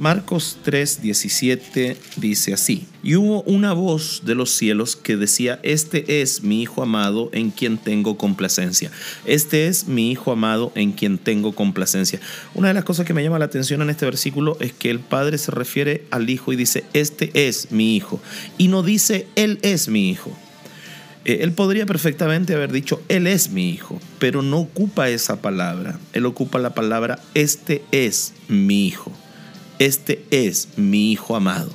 Marcos 0.00 0.56
3:17 0.64 1.94
dice 2.16 2.54
así, 2.54 2.86
y 3.02 3.16
hubo 3.16 3.42
una 3.42 3.74
voz 3.74 4.22
de 4.24 4.34
los 4.34 4.48
cielos 4.50 4.96
que 4.96 5.18
decía, 5.18 5.60
este 5.62 6.22
es 6.22 6.42
mi 6.42 6.62
Hijo 6.62 6.82
amado 6.82 7.28
en 7.34 7.50
quien 7.50 7.76
tengo 7.76 8.16
complacencia, 8.16 8.90
este 9.26 9.66
es 9.66 9.88
mi 9.88 10.10
Hijo 10.10 10.32
amado 10.32 10.72
en 10.74 10.92
quien 10.92 11.18
tengo 11.18 11.54
complacencia. 11.54 12.18
Una 12.54 12.68
de 12.68 12.74
las 12.74 12.84
cosas 12.84 13.04
que 13.04 13.12
me 13.12 13.22
llama 13.22 13.38
la 13.38 13.44
atención 13.44 13.82
en 13.82 13.90
este 13.90 14.06
versículo 14.06 14.56
es 14.58 14.72
que 14.72 14.88
el 14.88 15.00
Padre 15.00 15.36
se 15.36 15.50
refiere 15.50 16.06
al 16.10 16.30
Hijo 16.30 16.50
y 16.54 16.56
dice, 16.56 16.84
este 16.94 17.30
es 17.34 17.70
mi 17.70 17.94
Hijo, 17.94 18.22
y 18.56 18.68
no 18.68 18.82
dice, 18.82 19.26
Él 19.36 19.58
es 19.60 19.88
mi 19.88 20.08
Hijo. 20.08 20.34
Eh, 21.26 21.40
él 21.42 21.52
podría 21.52 21.84
perfectamente 21.84 22.54
haber 22.54 22.72
dicho, 22.72 23.02
Él 23.10 23.26
es 23.26 23.50
mi 23.50 23.68
hijo, 23.68 24.00
pero 24.18 24.40
no 24.40 24.60
ocupa 24.60 25.10
esa 25.10 25.42
palabra. 25.42 26.00
Él 26.14 26.24
ocupa 26.24 26.58
la 26.58 26.72
palabra, 26.72 27.20
este 27.34 27.82
es 27.92 28.32
mi 28.48 28.86
hijo. 28.86 29.12
Este 29.80 30.22
es 30.30 30.68
mi 30.76 31.10
Hijo 31.10 31.34
amado. 31.34 31.70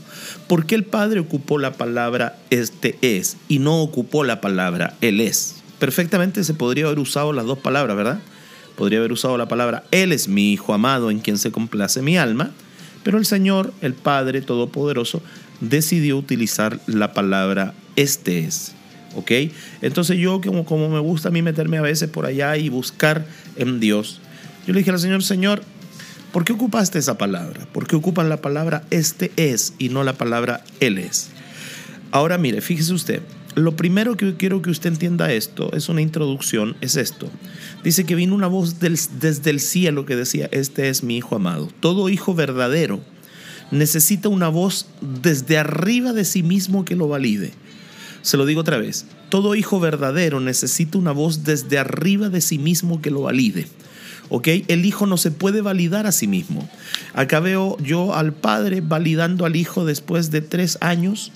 ¿Por 0.47 0.67
qué 0.67 0.75
el 0.75 0.83
Padre 0.83 1.19
ocupó 1.19 1.57
la 1.57 1.73
palabra 1.73 2.37
este 2.51 2.99
es 3.01 3.35
y 3.47 3.57
no 3.57 3.81
ocupó 3.81 4.23
la 4.23 4.41
palabra 4.41 4.93
Él 5.01 5.19
es? 5.19 5.55
Perfectamente 5.79 6.43
se 6.43 6.53
podría 6.53 6.85
haber 6.85 6.99
usado 6.99 7.33
las 7.33 7.45
dos 7.45 7.57
palabras, 7.57 7.97
¿verdad? 7.97 8.19
Podría 8.77 8.99
haber 8.99 9.11
usado 9.11 9.39
la 9.39 9.47
palabra 9.47 9.85
Él 9.89 10.11
es 10.11 10.27
mi 10.27 10.53
Hijo 10.53 10.75
amado 10.75 11.09
en 11.09 11.17
quien 11.17 11.39
se 11.39 11.51
complace 11.51 12.03
mi 12.03 12.15
alma, 12.15 12.51
pero 13.01 13.17
el 13.17 13.25
Señor, 13.25 13.73
el 13.81 13.95
Padre 13.95 14.41
Todopoderoso, 14.41 15.23
decidió 15.59 16.15
utilizar 16.15 16.79
la 16.85 17.11
palabra 17.13 17.73
este 17.95 18.45
es. 18.45 18.75
¿Ok? 19.15 19.31
Entonces 19.81 20.19
yo, 20.19 20.41
como, 20.41 20.63
como 20.63 20.89
me 20.89 20.99
gusta 20.99 21.29
a 21.29 21.31
mí 21.31 21.41
meterme 21.41 21.79
a 21.79 21.81
veces 21.81 22.07
por 22.07 22.27
allá 22.27 22.55
y 22.55 22.69
buscar 22.69 23.25
en 23.55 23.79
Dios, 23.79 24.21
yo 24.67 24.73
le 24.73 24.79
dije 24.79 24.91
al 24.91 24.99
Señor, 24.99 25.23
Señor, 25.23 25.63
¿Por 26.35 26.43
qué 26.43 26.51
ocupaste 26.51 26.99
esa 26.99 27.17
palabra? 27.17 27.65
¿Por 27.71 27.87
qué 27.87 27.95
ocupan 27.95 28.27
la 28.27 28.41
palabra 28.41 28.83
este 28.89 29.31
es 29.37 29.73
y 29.79 29.87
no 29.87 30.03
la 30.03 30.17
palabra 30.17 30.65
él 30.81 30.97
es? 30.97 31.29
Ahora 32.11 32.37
mire, 32.37 32.59
fíjese 32.59 32.93
usted, 32.93 33.21
lo 33.55 33.77
primero 33.77 34.17
que 34.17 34.35
quiero 34.35 34.61
que 34.61 34.69
usted 34.69 34.89
entienda 34.89 35.31
esto, 35.31 35.71
es 35.71 35.87
una 35.87 36.01
introducción, 36.01 36.75
es 36.81 36.97
esto. 36.97 37.29
Dice 37.85 38.03
que 38.03 38.15
vino 38.15 38.35
una 38.35 38.47
voz 38.47 38.81
desde 38.81 39.49
el 39.49 39.61
cielo 39.61 40.05
que 40.05 40.17
decía, 40.17 40.49
este 40.51 40.89
es 40.89 41.03
mi 41.03 41.15
hijo 41.15 41.37
amado. 41.37 41.69
Todo 41.79 42.09
hijo 42.09 42.35
verdadero 42.35 42.99
necesita 43.71 44.27
una 44.27 44.49
voz 44.49 44.87
desde 44.99 45.57
arriba 45.57 46.11
de 46.11 46.25
sí 46.25 46.43
mismo 46.43 46.83
que 46.83 46.97
lo 46.97 47.07
valide. 47.07 47.53
Se 48.23 48.35
lo 48.35 48.45
digo 48.45 48.59
otra 48.59 48.77
vez, 48.77 49.05
todo 49.29 49.55
hijo 49.55 49.79
verdadero 49.79 50.41
necesita 50.41 50.97
una 50.97 51.13
voz 51.13 51.45
desde 51.45 51.77
arriba 51.77 52.27
de 52.27 52.41
sí 52.41 52.57
mismo 52.57 53.01
que 53.01 53.09
lo 53.09 53.21
valide. 53.21 53.67
¿Ok? 54.29 54.47
El 54.67 54.85
hijo 54.85 55.05
no 55.05 55.17
se 55.17 55.31
puede 55.31 55.61
validar 55.61 56.07
a 56.07 56.11
sí 56.11 56.27
mismo. 56.27 56.67
Acá 57.13 57.39
veo 57.39 57.77
yo 57.79 58.15
al 58.15 58.33
padre 58.33 58.81
validando 58.81 59.45
al 59.45 59.55
hijo 59.55 59.85
después 59.85 60.31
de 60.31 60.41
tres 60.41 60.77
años 60.81 61.31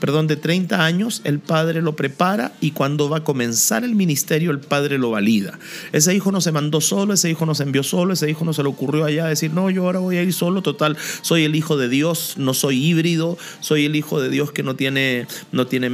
perdón, 0.00 0.26
de 0.26 0.36
30 0.36 0.84
años, 0.84 1.20
el 1.24 1.38
padre 1.38 1.82
lo 1.82 1.96
prepara 1.96 2.52
y 2.60 2.72
cuando 2.72 3.08
va 3.08 3.18
a 3.18 3.24
comenzar 3.24 3.84
el 3.84 3.94
ministerio, 3.94 4.50
el 4.50 4.60
padre 4.60 4.98
lo 4.98 5.10
valida. 5.10 5.58
Ese 5.92 6.14
hijo 6.14 6.32
no 6.32 6.40
se 6.40 6.52
mandó 6.52 6.80
solo, 6.80 7.14
ese 7.14 7.30
hijo 7.30 7.46
no 7.46 7.54
se 7.54 7.62
envió 7.62 7.82
solo, 7.82 8.14
ese 8.14 8.30
hijo 8.30 8.44
no 8.44 8.52
se 8.52 8.62
le 8.62 8.68
ocurrió 8.68 9.04
allá 9.04 9.26
decir, 9.26 9.52
no, 9.52 9.70
yo 9.70 9.84
ahora 9.84 10.00
voy 10.00 10.16
a 10.16 10.22
ir 10.22 10.32
solo, 10.32 10.62
total, 10.62 10.96
soy 11.22 11.44
el 11.44 11.54
hijo 11.54 11.76
de 11.76 11.88
Dios, 11.88 12.34
no 12.36 12.54
soy 12.54 12.84
híbrido, 12.84 13.38
soy 13.60 13.84
el 13.84 13.96
hijo 13.96 14.20
de 14.20 14.28
Dios 14.28 14.52
que 14.52 14.62
no 14.62 14.76
tiene, 14.76 15.26
no 15.52 15.66
tiene 15.66 15.90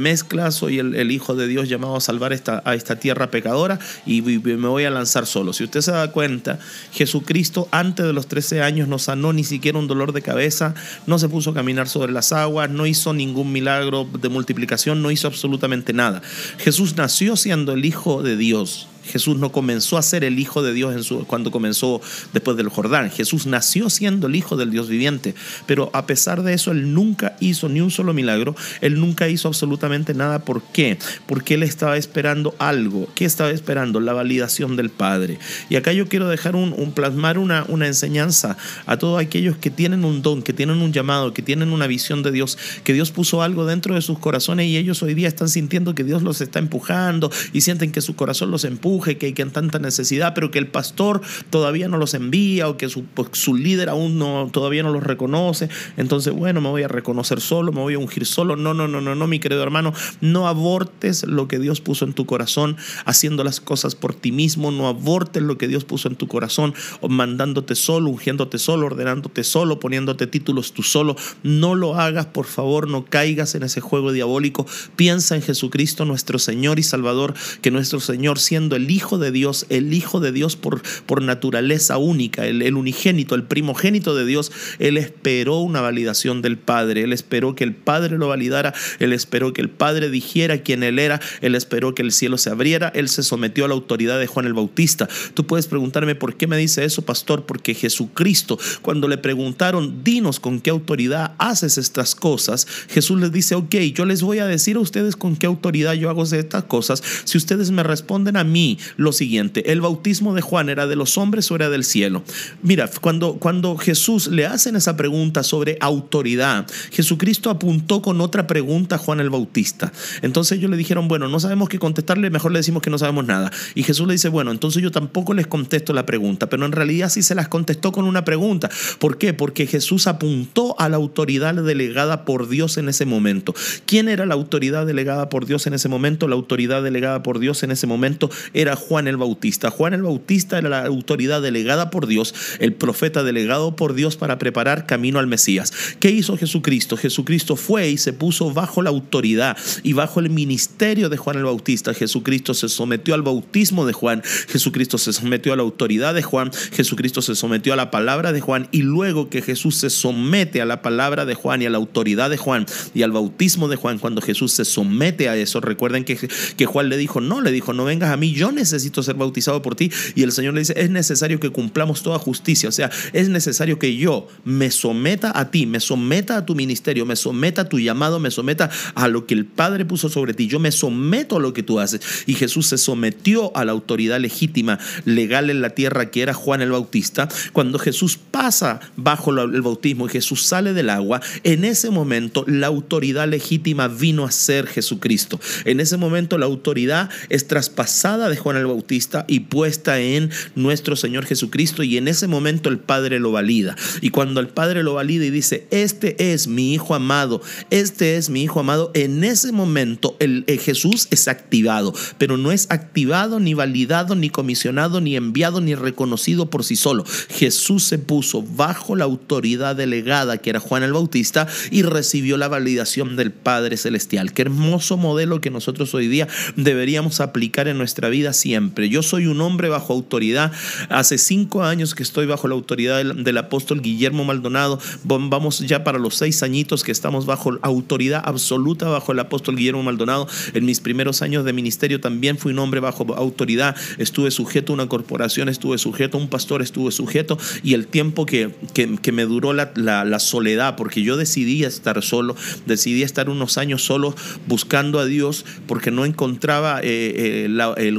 soy 0.51 0.79
el, 0.79 1.11
hijo 1.11 1.35
de 1.35 1.47
Dios 1.47 1.69
llamado 1.69 1.95
a 1.95 2.01
salvar 2.01 2.33
esta, 2.33 2.61
a 2.65 2.75
esta 2.75 2.97
tierra 2.97 3.29
pecadora 3.29 3.79
y, 4.05 4.21
me 4.21 4.67
voy 4.67 4.85
a 4.85 4.89
lanzar 4.89 5.25
solo. 5.25 5.53
Si 5.53 5.63
usted 5.63 5.81
se 5.81 5.91
da 5.91 6.11
cuenta, 6.11 6.59
Jesucristo 6.91 7.67
antes 7.71 8.05
de 8.05 8.13
los 8.13 8.27
13 8.27 8.61
años 8.61 8.87
no 8.87 8.99
sanó 8.99 9.33
ni 9.33 9.43
siquiera 9.43 9.77
un 9.77 9.87
dolor 9.87 10.13
de 10.13 10.21
cabeza, 10.21 10.73
no 11.05 11.19
se 11.19 11.29
puso 11.29 11.51
a 11.51 11.53
caminar 11.53 11.87
sobre 11.87 12.11
las 12.11 12.31
aguas, 12.31 12.69
no 12.69 12.85
hizo 12.85 13.13
ningún 13.13 13.51
milagro 13.51 13.66
de 13.75 14.29
multiplicación 14.29 15.01
no 15.01 15.11
hizo 15.11 15.27
absolutamente 15.27 15.93
nada. 15.93 16.21
Jesús 16.57 16.95
nació 16.95 17.35
siendo 17.35 17.73
el 17.73 17.85
Hijo 17.85 18.23
de 18.23 18.37
Dios. 18.37 18.87
Jesús 19.07 19.37
no 19.37 19.51
comenzó 19.51 19.97
a 19.97 20.01
ser 20.01 20.23
el 20.23 20.39
Hijo 20.39 20.61
de 20.61 20.73
Dios 20.73 21.13
cuando 21.27 21.51
comenzó 21.51 22.01
después 22.33 22.57
del 22.57 22.69
Jordán. 22.69 23.09
Jesús 23.09 23.45
nació 23.45 23.89
siendo 23.89 24.27
el 24.27 24.35
Hijo 24.35 24.55
del 24.57 24.71
Dios 24.71 24.89
viviente, 24.89 25.35
pero 25.65 25.89
a 25.93 26.05
pesar 26.05 26.43
de 26.43 26.53
eso, 26.53 26.71
Él 26.71 26.93
nunca 26.93 27.35
hizo 27.39 27.69
ni 27.69 27.81
un 27.81 27.91
solo 27.91 28.13
milagro, 28.13 28.55
Él 28.81 28.99
nunca 28.99 29.27
hizo 29.27 29.47
absolutamente 29.47 30.13
nada. 30.13 30.39
¿Por 30.39 30.61
qué? 30.61 30.97
Porque 31.25 31.55
Él 31.55 31.63
estaba 31.63 31.97
esperando 31.97 32.55
algo. 32.59 33.07
¿Qué 33.15 33.25
estaba 33.25 33.49
esperando? 33.51 33.99
La 33.99 34.13
validación 34.13 34.75
del 34.75 34.89
Padre. 34.89 35.39
Y 35.69 35.75
acá 35.75 35.93
yo 35.93 36.07
quiero 36.07 36.27
dejar 36.27 36.55
un, 36.55 36.91
plasmar 36.93 37.37
una, 37.37 37.65
una 37.67 37.87
enseñanza 37.87 38.57
a 38.85 38.97
todos 38.97 39.19
aquellos 39.19 39.57
que 39.57 39.69
tienen 39.69 40.05
un 40.05 40.21
don, 40.21 40.41
que 40.41 40.53
tienen 40.53 40.81
un 40.81 40.93
llamado, 40.93 41.33
que 41.33 41.41
tienen 41.41 41.71
una 41.71 41.87
visión 41.87 42.23
de 42.23 42.31
Dios, 42.31 42.57
que 42.83 42.93
Dios 42.93 43.11
puso 43.11 43.41
algo 43.41 43.65
dentro 43.65 43.95
de 43.95 44.01
sus 44.01 44.19
corazones 44.19 44.67
y 44.67 44.77
ellos 44.77 45.01
hoy 45.03 45.13
día 45.13 45.27
están 45.27 45.49
sintiendo 45.49 45.95
que 45.95 46.03
Dios 46.03 46.23
los 46.23 46.41
está 46.41 46.59
empujando 46.59 47.31
y 47.53 47.61
sienten 47.61 47.91
que 47.91 48.01
su 48.01 48.15
corazón 48.15 48.51
los 48.51 48.63
empuja 48.63 48.96
que 49.03 49.27
hay 49.27 49.33
que 49.33 49.45
tanta 49.45 49.79
necesidad, 49.79 50.33
pero 50.33 50.51
que 50.51 50.59
el 50.59 50.67
pastor 50.67 51.21
todavía 51.49 51.87
no 51.87 51.97
los 51.97 52.13
envía 52.13 52.67
o 52.67 52.77
que 52.77 52.89
su, 52.89 53.03
pues, 53.05 53.29
su 53.33 53.55
líder 53.55 53.89
aún 53.89 54.17
no, 54.17 54.49
todavía 54.51 54.83
no 54.83 54.91
los 54.91 55.03
reconoce. 55.03 55.69
Entonces, 55.95 56.33
bueno, 56.33 56.61
me 56.61 56.69
voy 56.69 56.83
a 56.83 56.87
reconocer 56.87 57.41
solo, 57.41 57.71
me 57.71 57.81
voy 57.81 57.93
a 57.93 57.99
ungir 57.99 58.25
solo. 58.25 58.55
No, 58.55 58.73
no, 58.73 58.87
no, 58.87 59.01
no, 59.01 59.15
no, 59.15 59.27
mi 59.27 59.39
querido 59.39 59.63
hermano, 59.63 59.93
no 60.21 60.47
abortes 60.47 61.25
lo 61.25 61.47
que 61.47 61.59
Dios 61.59 61.81
puso 61.81 62.05
en 62.05 62.13
tu 62.13 62.25
corazón 62.25 62.77
haciendo 63.05 63.43
las 63.43 63.61
cosas 63.61 63.95
por 63.95 64.13
ti 64.13 64.31
mismo, 64.31 64.71
no 64.71 64.87
abortes 64.87 65.41
lo 65.43 65.57
que 65.57 65.67
Dios 65.67 65.85
puso 65.85 66.07
en 66.07 66.15
tu 66.15 66.27
corazón 66.27 66.73
mandándote 67.07 67.75
solo, 67.75 68.09
ungiéndote 68.09 68.57
solo, 68.57 68.87
ordenándote 68.87 69.43
solo, 69.43 69.79
poniéndote 69.79 70.27
títulos 70.27 70.73
tú 70.73 70.83
solo. 70.83 71.15
No 71.43 71.75
lo 71.75 71.95
hagas, 71.95 72.25
por 72.27 72.45
favor, 72.45 72.89
no 72.89 73.05
caigas 73.05 73.55
en 73.55 73.63
ese 73.63 73.81
juego 73.81 74.11
diabólico. 74.11 74.65
Piensa 74.95 75.35
en 75.35 75.41
Jesucristo, 75.41 76.05
nuestro 76.05 76.39
Señor 76.39 76.79
y 76.79 76.83
Salvador, 76.83 77.33
que 77.61 77.71
nuestro 77.71 77.99
Señor 77.99 78.39
siendo 78.39 78.75
el 78.75 78.86
Hijo 78.91 79.17
de 79.17 79.31
Dios, 79.31 79.65
el 79.69 79.93
Hijo 79.93 80.19
de 80.19 80.31
Dios 80.31 80.55
por, 80.55 80.81
por 81.05 81.21
naturaleza 81.21 81.97
única, 81.97 82.45
el, 82.45 82.61
el 82.61 82.75
unigénito, 82.75 83.35
el 83.35 83.43
primogénito 83.43 84.15
de 84.15 84.25
Dios, 84.25 84.51
Él 84.79 84.97
esperó 84.97 85.59
una 85.59 85.81
validación 85.81 86.41
del 86.41 86.57
Padre, 86.57 87.03
Él 87.03 87.13
esperó 87.13 87.55
que 87.55 87.63
el 87.63 87.73
Padre 87.73 88.17
lo 88.17 88.27
validara, 88.27 88.73
Él 88.99 89.13
esperó 89.13 89.53
que 89.53 89.61
el 89.61 89.69
Padre 89.69 90.09
dijera 90.09 90.59
quién 90.59 90.83
Él 90.83 90.99
era, 90.99 91.19
Él 91.41 91.55
esperó 91.55 91.95
que 91.95 92.01
el 92.01 92.11
cielo 92.11 92.37
se 92.37 92.49
abriera, 92.49 92.91
Él 92.95 93.09
se 93.09 93.23
sometió 93.23 93.65
a 93.65 93.67
la 93.67 93.73
autoridad 93.73 94.19
de 94.19 94.27
Juan 94.27 94.45
el 94.45 94.53
Bautista. 94.53 95.07
Tú 95.33 95.45
puedes 95.47 95.67
preguntarme, 95.67 96.15
¿por 96.15 96.35
qué 96.35 96.47
me 96.47 96.57
dice 96.57 96.85
eso, 96.85 97.03
pastor? 97.03 97.45
Porque 97.45 97.73
Jesucristo, 97.73 98.59
cuando 98.81 99.07
le 99.07 99.17
preguntaron, 99.17 100.03
dinos 100.03 100.39
con 100.39 100.59
qué 100.59 100.69
autoridad 100.69 101.33
haces 101.37 101.77
estas 101.77 102.15
cosas, 102.15 102.67
Jesús 102.89 103.19
les 103.19 103.31
dice, 103.31 103.55
ok, 103.55 103.75
yo 103.93 104.05
les 104.05 104.21
voy 104.21 104.39
a 104.39 104.45
decir 104.45 104.75
a 104.75 104.79
ustedes 104.79 105.15
con 105.15 105.35
qué 105.35 105.45
autoridad 105.45 105.93
yo 105.93 106.09
hago 106.09 106.23
estas 106.23 106.63
cosas, 106.63 107.03
si 107.23 107.37
ustedes 107.37 107.71
me 107.71 107.83
responden 107.83 108.37
a 108.37 108.43
mí 108.43 108.76
lo 108.95 109.11
siguiente, 109.11 109.71
¿el 109.71 109.81
bautismo 109.81 110.33
de 110.33 110.41
Juan 110.41 110.69
era 110.69 110.87
de 110.87 110.95
los 110.95 111.17
hombres 111.17 111.49
o 111.51 111.55
era 111.55 111.69
del 111.69 111.83
cielo? 111.83 112.23
Mira, 112.61 112.89
cuando, 113.01 113.35
cuando 113.35 113.77
Jesús 113.77 114.27
le 114.27 114.45
hacen 114.45 114.75
esa 114.75 114.97
pregunta 114.97 115.43
sobre 115.43 115.77
autoridad, 115.81 116.65
Jesucristo 116.91 117.49
apuntó 117.49 118.01
con 118.01 118.21
otra 118.21 118.47
pregunta 118.47 118.95
a 118.95 118.99
Juan 118.99 119.19
el 119.19 119.29
Bautista. 119.29 119.91
Entonces 120.21 120.57
ellos 120.57 120.71
le 120.71 120.77
dijeron, 120.77 121.07
bueno, 121.07 121.27
no 121.27 121.39
sabemos 121.39 121.69
qué 121.69 121.79
contestarle, 121.79 122.29
mejor 122.29 122.51
le 122.51 122.59
decimos 122.59 122.81
que 122.81 122.89
no 122.89 122.97
sabemos 122.97 123.25
nada. 123.25 123.51
Y 123.75 123.83
Jesús 123.83 124.07
le 124.07 124.13
dice, 124.13 124.29
bueno, 124.29 124.51
entonces 124.51 124.81
yo 124.81 124.91
tampoco 124.91 125.33
les 125.33 125.47
contesto 125.47 125.93
la 125.93 126.05
pregunta, 126.05 126.49
pero 126.49 126.65
en 126.65 126.71
realidad 126.71 127.09
sí 127.09 127.21
se 127.21 127.35
las 127.35 127.47
contestó 127.47 127.91
con 127.91 128.05
una 128.05 128.25
pregunta. 128.25 128.69
¿Por 128.99 129.17
qué? 129.17 129.33
Porque 129.33 129.67
Jesús 129.67 130.07
apuntó 130.07 130.79
a 130.79 130.89
la 130.89 130.97
autoridad 130.97 131.55
delegada 131.55 132.25
por 132.25 132.49
Dios 132.49 132.77
en 132.77 132.89
ese 132.89 133.05
momento. 133.05 133.53
¿Quién 133.85 134.09
era 134.09 134.25
la 134.25 134.33
autoridad 134.33 134.85
delegada 134.85 135.29
por 135.29 135.45
Dios 135.45 135.67
en 135.67 135.73
ese 135.73 135.89
momento? 135.89 136.27
La 136.27 136.35
autoridad 136.35 136.83
delegada 136.83 137.23
por 137.23 137.39
Dios 137.39 137.63
en 137.63 137.71
ese 137.71 137.87
momento 137.87 138.29
era 138.53 138.66
Juan 138.75 139.07
el 139.07 139.17
Bautista. 139.17 139.71
Juan 139.71 139.93
el 139.93 140.03
Bautista 140.03 140.57
era 140.57 140.69
la 140.69 140.85
autoridad 140.85 141.41
delegada 141.41 141.89
por 141.89 142.07
Dios, 142.07 142.33
el 142.59 142.73
profeta 142.73 143.23
delegado 143.23 143.75
por 143.75 143.93
Dios 143.93 144.17
para 144.17 144.37
preparar 144.37 144.85
camino 144.85 145.19
al 145.19 145.27
Mesías. 145.27 145.73
¿Qué 145.99 146.09
hizo 146.09 146.37
Jesucristo? 146.37 146.97
Jesucristo 146.97 147.55
fue 147.55 147.89
y 147.89 147.97
se 147.97 148.13
puso 148.13 148.53
bajo 148.53 148.81
la 148.81 148.89
autoridad 148.89 149.57
y 149.83 149.93
bajo 149.93 150.19
el 150.19 150.29
ministerio 150.29 151.09
de 151.09 151.17
Juan 151.17 151.37
el 151.37 151.43
Bautista. 151.45 151.93
Jesucristo 151.93 152.53
se 152.53 152.69
sometió 152.69 153.13
al 153.13 153.21
bautismo 153.21 153.85
de 153.85 153.93
Juan, 153.93 154.21
Jesucristo 154.47 154.97
se 154.97 155.13
sometió 155.13 155.53
a 155.53 155.55
la 155.55 155.63
autoridad 155.63 156.13
de 156.13 156.23
Juan, 156.23 156.51
Jesucristo 156.71 157.21
se 157.21 157.35
sometió 157.35 157.73
a 157.73 157.75
la 157.75 157.91
palabra 157.91 158.33
de 158.33 158.41
Juan 158.41 158.67
y 158.71 158.81
luego 158.81 159.29
que 159.29 159.41
Jesús 159.41 159.77
se 159.77 159.89
somete 159.89 160.61
a 160.61 160.65
la 160.65 160.81
palabra 160.81 161.25
de 161.25 161.35
Juan 161.35 161.61
y 161.61 161.65
a 161.65 161.69
la 161.69 161.77
autoridad 161.77 162.29
de 162.29 162.37
Juan 162.37 162.65
y 162.93 163.03
al 163.03 163.11
bautismo 163.11 163.67
de 163.67 163.75
Juan, 163.75 163.99
cuando 163.99 164.21
Jesús 164.21 164.53
se 164.53 164.65
somete 164.65 165.29
a 165.29 165.35
eso, 165.35 165.61
recuerden 165.61 166.03
que, 166.03 166.17
que 166.57 166.65
Juan 166.65 166.89
le 166.89 166.97
dijo, 166.97 167.21
no, 167.21 167.41
le 167.41 167.51
dijo, 167.51 167.73
no 167.73 167.85
vengas 167.85 168.11
a 168.11 168.17
mí, 168.17 168.33
yo 168.33 168.46
necesito 168.51 169.03
ser 169.03 169.15
bautizado 169.15 169.61
por 169.61 169.75
ti. 169.75 169.91
Y 170.15 170.23
el 170.23 170.31
Señor 170.31 170.53
le 170.53 170.61
dice, 170.61 170.73
es 170.77 170.89
necesario 170.89 171.39
que 171.39 171.49
cumplamos 171.49 172.03
toda 172.03 172.19
justicia. 172.19 172.69
O 172.69 172.71
sea, 172.71 172.89
es 173.13 173.29
necesario 173.29 173.79
que 173.79 173.95
yo 173.95 174.27
me 174.43 174.71
someta 174.71 175.37
a 175.37 175.51
ti, 175.51 175.65
me 175.65 175.79
someta 175.79 176.37
a 176.37 176.45
tu 176.45 176.55
ministerio, 176.55 177.05
me 177.05 177.15
someta 177.15 177.61
a 177.63 177.69
tu 177.69 177.79
llamado, 177.79 178.19
me 178.19 178.31
someta 178.31 178.69
a 178.95 179.07
lo 179.07 179.25
que 179.25 179.33
el 179.33 179.45
Padre 179.45 179.85
puso 179.85 180.09
sobre 180.09 180.33
ti. 180.33 180.47
Yo 180.47 180.59
me 180.59 180.71
someto 180.71 181.37
a 181.37 181.39
lo 181.39 181.53
que 181.53 181.63
tú 181.63 181.79
haces. 181.79 182.01
Y 182.25 182.33
Jesús 182.33 182.67
se 182.67 182.77
sometió 182.77 183.55
a 183.55 183.65
la 183.65 183.71
autoridad 183.71 184.19
legítima, 184.19 184.79
legal 185.05 185.49
en 185.49 185.61
la 185.61 185.71
tierra 185.71 186.11
que 186.11 186.21
era 186.21 186.33
Juan 186.33 186.61
el 186.61 186.71
Bautista. 186.71 187.27
Cuando 187.53 187.79
Jesús 187.79 188.17
pasa 188.17 188.79
bajo 188.95 189.31
el 189.31 189.61
bautismo 189.61 190.05
y 190.05 190.09
Jesús 190.09 190.43
sale 190.43 190.73
del 190.73 190.89
agua, 190.89 191.21
en 191.43 191.65
ese 191.65 191.89
momento 191.89 192.43
la 192.47 192.67
autoridad 192.67 193.27
legítima 193.27 193.87
vino 193.87 194.25
a 194.25 194.31
ser 194.31 194.67
Jesucristo. 194.67 195.39
En 195.65 195.79
ese 195.79 195.97
momento 195.97 196.37
la 196.37 196.45
autoridad 196.45 197.09
es 197.29 197.47
traspasada 197.47 198.29
de 198.29 198.36
Juan 198.37 198.57
el 198.57 198.67
Bautista 198.67 199.25
y 199.27 199.41
puesta 199.41 199.99
en 199.99 200.29
nuestro 200.55 200.95
Señor 200.95 201.25
Jesucristo 201.25 201.83
y 201.83 201.97
en 201.97 202.07
ese 202.07 202.27
momento 202.27 202.69
el 202.69 202.79
Padre 202.79 203.19
lo 203.19 203.31
valida. 203.31 203.75
Y 204.01 204.09
cuando 204.09 204.39
el 204.39 204.47
Padre 204.47 204.83
lo 204.83 204.93
valida 204.93 205.25
y 205.25 205.29
dice, 205.29 205.67
este 205.71 206.33
es 206.33 206.47
mi 206.47 206.73
Hijo 206.73 206.95
amado, 206.95 207.41
este 207.69 208.17
es 208.17 208.29
mi 208.29 208.43
Hijo 208.43 208.59
amado, 208.59 208.91
en 208.93 209.23
ese 209.23 209.51
momento 209.51 210.15
el, 210.19 210.43
el 210.47 210.59
Jesús 210.59 211.07
es 211.11 211.27
activado, 211.27 211.93
pero 212.17 212.37
no 212.37 212.51
es 212.51 212.67
activado 212.69 213.39
ni 213.39 213.53
validado 213.53 214.15
ni 214.15 214.29
comisionado 214.29 215.01
ni 215.01 215.15
enviado 215.15 215.61
ni 215.61 215.75
reconocido 215.75 216.49
por 216.49 216.63
sí 216.63 216.75
solo. 216.75 217.03
Jesús 217.29 217.83
se 217.83 217.97
puso 217.97 218.43
bajo 218.43 218.95
la 218.95 219.05
autoridad 219.05 219.75
delegada 219.75 220.37
que 220.37 220.49
era 220.49 220.59
Juan 220.59 220.83
el 220.83 220.93
Bautista 220.93 221.47
y 221.71 221.83
recibió 221.83 222.37
la 222.37 222.47
validación 222.47 223.15
del 223.15 223.31
Padre 223.31 223.77
Celestial. 223.77 224.33
Qué 224.33 224.43
hermoso 224.43 224.97
modelo 224.97 225.41
que 225.41 225.49
nosotros 225.49 225.93
hoy 225.93 226.07
día 226.07 226.27
deberíamos 226.55 227.19
aplicar 227.19 227.67
en 227.67 227.77
nuestra 227.77 228.09
vida 228.09 228.26
siempre. 228.33 228.89
Yo 228.89 229.03
soy 229.03 229.27
un 229.27 229.41
hombre 229.41 229.69
bajo 229.69 229.93
autoridad. 229.93 230.51
Hace 230.89 231.17
cinco 231.17 231.63
años 231.63 231.95
que 231.95 232.03
estoy 232.03 232.25
bajo 232.25 232.47
la 232.47 232.55
autoridad 232.55 233.03
del, 233.03 233.37
apóstol 233.37 233.81
Guillermo 233.81 234.25
Maldonado. 234.25 234.79
Vamos 235.03 235.59
ya 235.59 235.83
para 235.83 235.99
los 235.99 236.15
seis 236.15 236.43
añitos 236.43 236.83
que 236.83 236.91
estamos 236.91 237.25
bajo 237.25 237.57
autoridad 237.61 238.21
absoluta 238.25 238.89
bajo 238.89 239.11
el 239.11 239.19
apóstol 239.19 239.55
Guillermo 239.55 239.83
Maldonado. 239.83 240.27
En 240.53 240.65
mis 240.65 240.79
primeros 240.79 241.21
años 241.21 241.45
de 241.45 241.53
ministerio 241.53 241.99
también 241.99 242.37
fui 242.37 242.51
un 242.51 242.59
hombre 242.59 242.79
bajo 242.79 243.05
autoridad. 243.15 243.75
Estuve 243.97 244.31
sujeto 244.31 244.73
a 244.73 244.75
una 244.75 244.87
corporación, 244.87 245.49
estuve 245.49 245.77
sujeto 245.77 246.17
a 246.17 246.21
un 246.21 246.27
pastor, 246.27 246.61
estuve 246.61 246.91
sujeto 246.91 247.37
y 247.63 247.73
el 247.73 247.87
tiempo 247.87 248.25
que, 248.25 248.51
que, 248.73 249.11
me 249.11 249.25
duró 249.25 249.53
la, 249.53 250.19
soledad, 250.19 250.75
porque 250.75 251.01
yo 251.01 251.17
decidí 251.17 251.63
estar 251.63 252.01
solo, 252.03 252.35
decidí 252.65 253.03
estar 253.03 253.29
unos 253.29 253.57
años 253.57 253.83
solo 253.83 254.15
buscando 254.47 254.99
a 254.99 255.05
Dios 255.05 255.45
porque 255.67 255.91
no 255.91 256.05
encontraba 256.05 256.79
eh, 256.81 257.45
eh, 257.47 257.75
el 257.77 257.97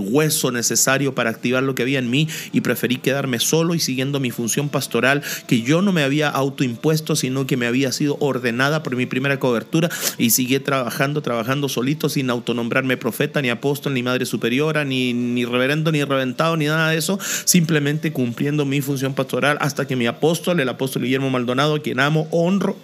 necesario 0.53 1.15
para 1.15 1.31
activar 1.31 1.63
lo 1.63 1.75
que 1.75 1.83
había 1.83 1.99
en 1.99 2.11
mí 2.11 2.29
y 2.53 2.61
preferí 2.61 2.97
quedarme 2.97 3.39
solo 3.39 3.75
y 3.75 3.81
siguiendo 3.81 4.21
mi 4.21 4.31
función 4.31 4.69
pastoral 4.69 5.23
que 5.47 5.63
yo 5.63 5.83
no 5.83 5.93
me 5.93 6.03
había 6.03 6.29
autoimpuesto, 6.29 7.17
sino 7.17 7.47
que 7.47 7.57
me 7.57 7.67
había 7.67 7.93
sido 7.93 8.17
ordenada 8.21 8.83
por 8.83 8.97
mi 8.97 9.07
primera 9.07 9.39
cobertura 9.39 9.89
y 10.19 10.31
seguí 10.31 10.59
trabajando, 10.59 11.23
trabajando 11.23 11.69
solito 11.69 12.09
sin 12.09 12.31
autonombrarme 12.31 12.97
profeta, 12.97 13.41
ni 13.43 13.51
apóstol, 13.51 13.95
ni 13.95 14.03
madre 14.03 14.27
superiora, 14.27 14.85
ni, 14.85 15.13
ni 15.13 15.45
reverendo, 15.45 15.93
ni 15.93 16.03
reventado, 16.03 16.57
ni 16.57 16.67
nada 16.67 16.91
de 16.91 16.99
eso, 16.99 17.19
simplemente 17.45 18.13
cumpliendo 18.13 18.65
mi 18.65 18.81
función 18.81 19.15
pastoral 19.15 19.59
hasta 19.61 19.87
que 19.87 19.97
mi 19.97 20.07
apóstol, 20.07 20.61
el 20.61 20.69
apóstol 20.69 21.03
Guillermo 21.03 21.31
Maldonado, 21.31 21.77
a 21.77 21.83
quien 21.83 22.01
amo, 22.01 22.29
honro, 22.31 22.77